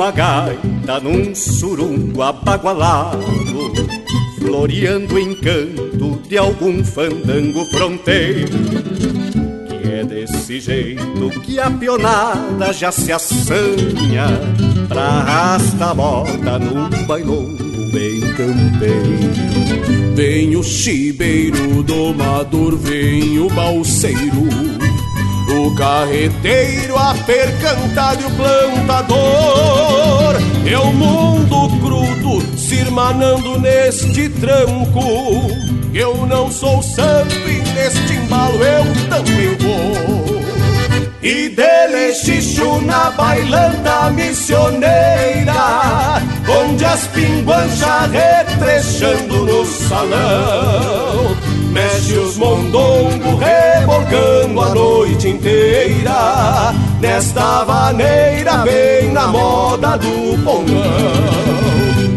[0.00, 3.22] uma gaita num surungo abagualado
[4.38, 8.48] Floreando o encanto de algum fandango fronteiro
[9.68, 14.26] Que é desse jeito que a pionada já se assanha
[14.88, 20.14] Pra arrastar a moda num bailongo bem campeiro.
[20.14, 24.69] Vem o chibeiro domador, vem o balseiro
[25.66, 29.20] o carreteiro, a percantada e o plantador.
[30.66, 35.50] É o mundo crudo se irmanando neste tranco.
[35.92, 40.40] Eu não sou santo e neste embalo eu também vou.
[41.22, 45.52] E dele xixo na bailanta missioneira
[46.48, 51.36] Onde as pinguanchas retrechando no salão
[51.70, 60.90] Mexe os mondongos rebolcando a noite inteira Nesta vaneira bem na moda do pongão.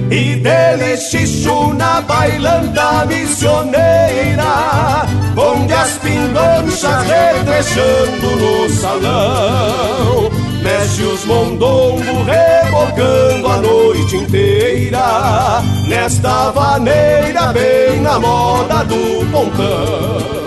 [0.10, 5.06] E dele xixo na bailanta missioneira
[5.36, 17.52] Onde as pinganchas retrechando no salão Mexe os mondongos rebocando a noite inteira Nesta vaneira
[17.52, 20.43] bem na moda do pontão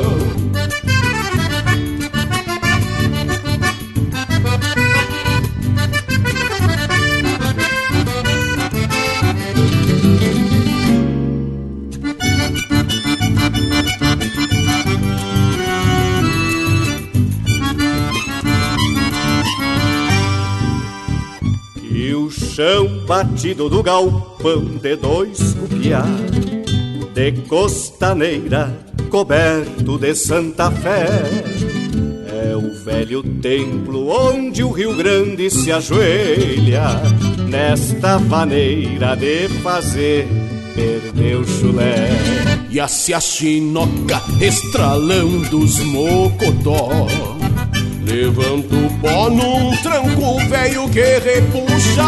[22.56, 26.02] chão batido do galpão de dois cupiá
[27.12, 28.74] De costaneira
[29.10, 31.06] coberto de Santa Fé.
[32.50, 37.02] É o velho templo onde o Rio Grande se ajoelha
[37.46, 40.26] Nesta maneira de fazer
[40.74, 42.08] perder o chulé.
[42.70, 47.06] E a chinoca estralando os mocotó
[48.06, 52.04] Levanta o pó num tranco velho que repuxa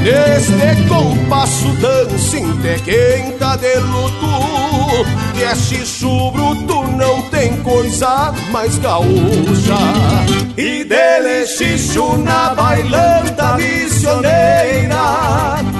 [0.00, 5.04] Neste compasso dancinte quem tá de luto.
[5.34, 9.76] Que é xixo bruto não tem coisa mais gaúcha.
[10.56, 14.96] E dele xixo na bailanta missioneira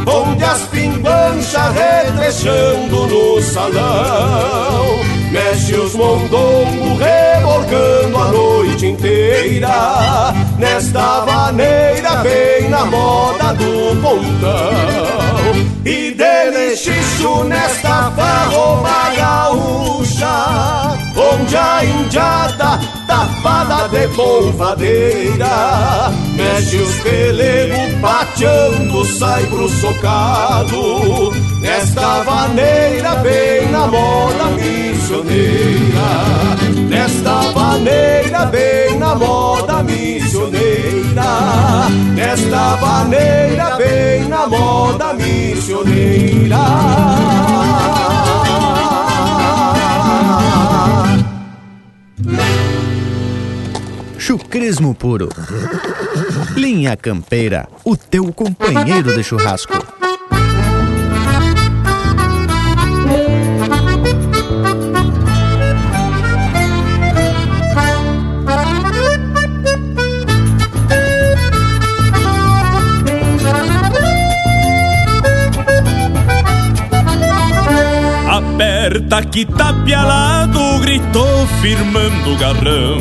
[0.04, 10.32] Onde as pinganchas retrechando no salão Mexe os mondongos reborgando a noite inteira.
[10.58, 15.25] Nesta vaneira bem na moda do pontão
[15.84, 27.94] E dele xixo nesta farroba gaúcha Onde a indiada tapada de polvadeira Mexe os pelegos
[28.00, 31.32] pateando, sai pro socado.
[31.60, 36.08] Nesta vaneira bem na moda missioneira
[36.88, 46.56] Nesta vaneira bem na moda missioneira Nesta vaneira bem na moda missioneira
[54.18, 55.28] Chucrismo puro.
[56.56, 59.74] Linha Campeira, o teu companheiro de churrasco.
[78.96, 79.44] Aperta que
[80.80, 82.98] gritou firmando o garrão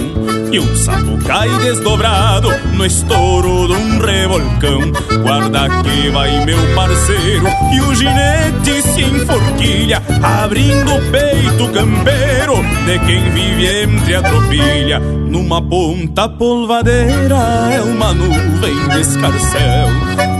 [0.51, 4.81] e um sapo cai desdobrado no estouro de um revolcão.
[5.21, 12.99] Guarda que vai meu parceiro e o ginete se enforquilha, abrindo o peito campeiro de
[12.99, 14.99] quem vive entre a tropilha.
[14.99, 17.35] Numa ponta polvadeira
[17.73, 19.87] é uma nuvem de escarcel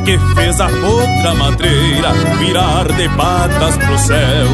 [0.06, 4.48] que fez a outra madreira virar de patas pro céu.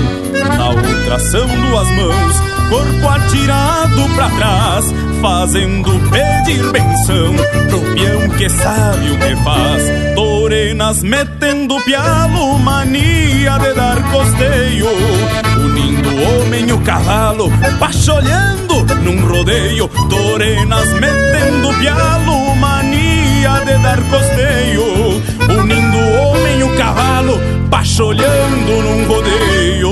[0.57, 4.85] Na outra são duas mãos corpo atirado pra trás,
[5.21, 7.35] fazendo pedir benção
[7.67, 9.83] pro peão que sabe o que faz.
[10.15, 14.87] Torenas metendo pialo, mania de dar costeio,
[15.57, 19.89] unindo o homem e o cavalo, pacholhando num rodeio.
[20.09, 25.21] Torenas metendo pialo, mania de dar costeio,
[25.59, 27.37] unindo o homem e o cavalo,
[27.69, 29.91] pacholhando num rodeio.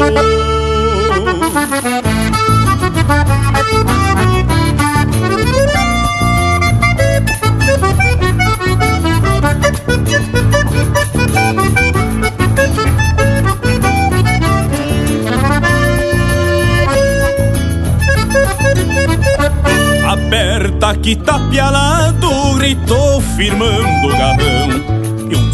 [20.08, 24.99] Aperta que tapialado, gritou firmando o garrão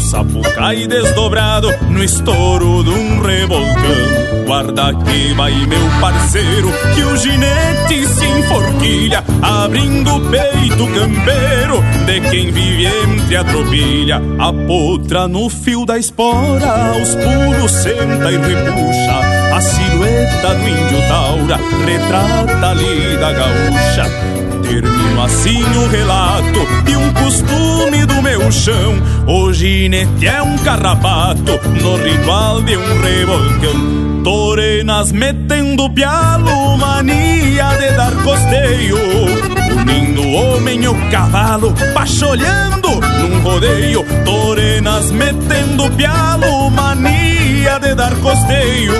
[0.06, 4.44] e um sapo cai desdobrado no estouro de um revolcão.
[4.46, 12.20] Guarda que vai meu parceiro, que o ginete se enforquilha, abrindo o peito campeiro de
[12.30, 14.22] quem vive entre a tropilha.
[14.38, 19.56] A potra no fio da espora, aos pulos senta e repuxa.
[19.56, 24.35] A silhueta do índio taura retrata ali da gaúcha
[24.68, 26.60] Termino assim o relato
[26.90, 28.94] e um costume do meu chão.
[29.26, 34.22] O ginete é um carrapato no ritual de um revolcão.
[34.24, 38.98] Torenas metendo pialo, mania de dar costeio.
[39.76, 42.88] Unindo o homem e o cavalo pacholhando
[43.20, 48.94] num rodeio, torenas metendo pialo, mania de dar costeio,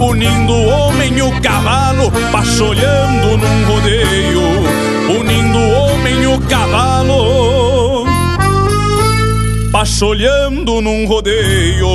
[0.00, 4.42] unindo o homem e o cavalo pacholhando num rodeio,
[5.08, 8.06] unindo o homem e o cavalo
[9.76, 11.86] pacholhando num rodeio.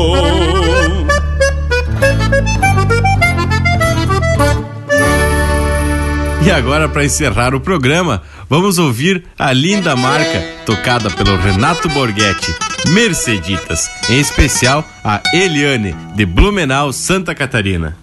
[6.44, 12.54] E agora, para encerrar o programa, vamos ouvir a linda marca tocada pelo Renato Borghetti,
[12.90, 18.01] Merceditas, em especial a Eliane, de Blumenau, Santa Catarina.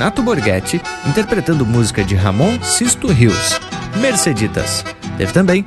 [0.00, 3.60] Renato Borghetti, interpretando música de Ramon Sisto Rios,
[4.00, 4.82] Merceditas.
[5.18, 5.62] Teve também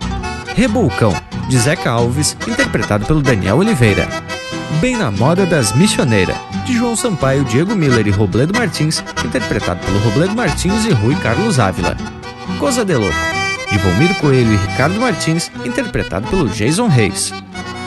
[0.56, 1.14] Rebolcão,
[1.48, 4.08] de Zeca Alves, interpretado pelo Daniel Oliveira.
[4.82, 6.36] Bem na Moda das Missioneiras,
[6.66, 11.60] de João Sampaio, Diego Miller e Robledo Martins, interpretado pelo Robledo Martins e Rui Carlos
[11.60, 11.96] Ávila.
[12.58, 13.16] Coisa de Louco,
[13.72, 17.32] de Volmir Coelho e Ricardo Martins, interpretado pelo Jason Reis.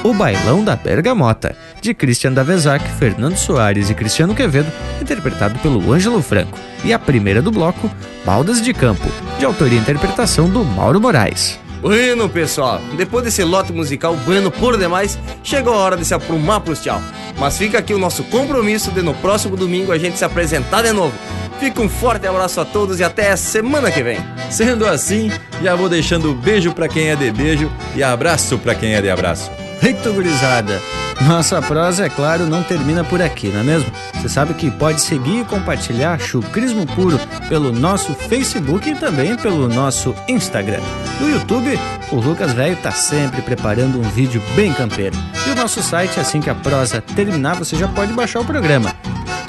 [0.05, 4.70] O Bailão da Bergamota, de Christian Davezac, Fernando Soares e Cristiano Quevedo,
[5.07, 6.59] interpretado pelo Ângelo Franco.
[6.85, 7.91] E a primeira do bloco,
[8.24, 9.09] Baldas de Campo,
[9.39, 11.59] de autoria e interpretação do Mauro Moraes.
[11.81, 16.61] Bueno, pessoal, depois desse lote musical bueno por demais, chegou a hora de se aprumar
[16.61, 17.01] pros tchau.
[17.39, 20.93] Mas fica aqui o nosso compromisso de no próximo domingo a gente se apresentar de
[20.93, 21.15] novo.
[21.61, 24.19] Fica um forte abraço a todos e até a semana que vem.
[24.51, 25.31] Sendo assim,
[25.62, 29.09] já vou deixando beijo para quem é de beijo e abraço para quem é de
[29.09, 29.51] abraço.
[29.83, 30.81] Eita, gurizada!
[31.23, 33.91] Nossa prosa, é claro, não termina por aqui, não é mesmo?
[34.27, 37.16] Você sabe que pode seguir e compartilhar Chucrismo Puro
[37.48, 40.81] pelo nosso Facebook e também pelo nosso Instagram.
[41.20, 41.78] No YouTube,
[42.11, 45.16] o Lucas Velho tá sempre preparando um vídeo bem campeiro.
[45.47, 48.93] E o nosso site, assim que a prosa terminar, você já pode baixar o programa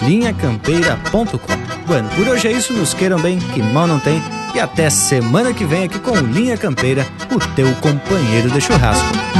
[0.04, 1.88] linhacampeira.com.
[1.88, 4.22] Bueno, por hoje é isso, nos queiram bem, que mal não tem.
[4.54, 9.37] E até semana que vem aqui com Linha Campeira, o teu companheiro de churrasco.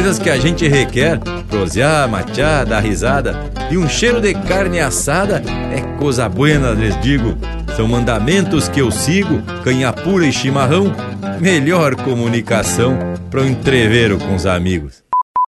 [0.00, 3.36] Coisas que a gente requer, prosear, matear, dar risada
[3.70, 7.36] e um cheiro de carne assada é coisa buena, lhes digo.
[7.76, 10.90] São mandamentos que eu sigo, canha pura e chimarrão,
[11.38, 12.98] melhor comunicação
[13.30, 14.99] para o entreveiro com os amigos.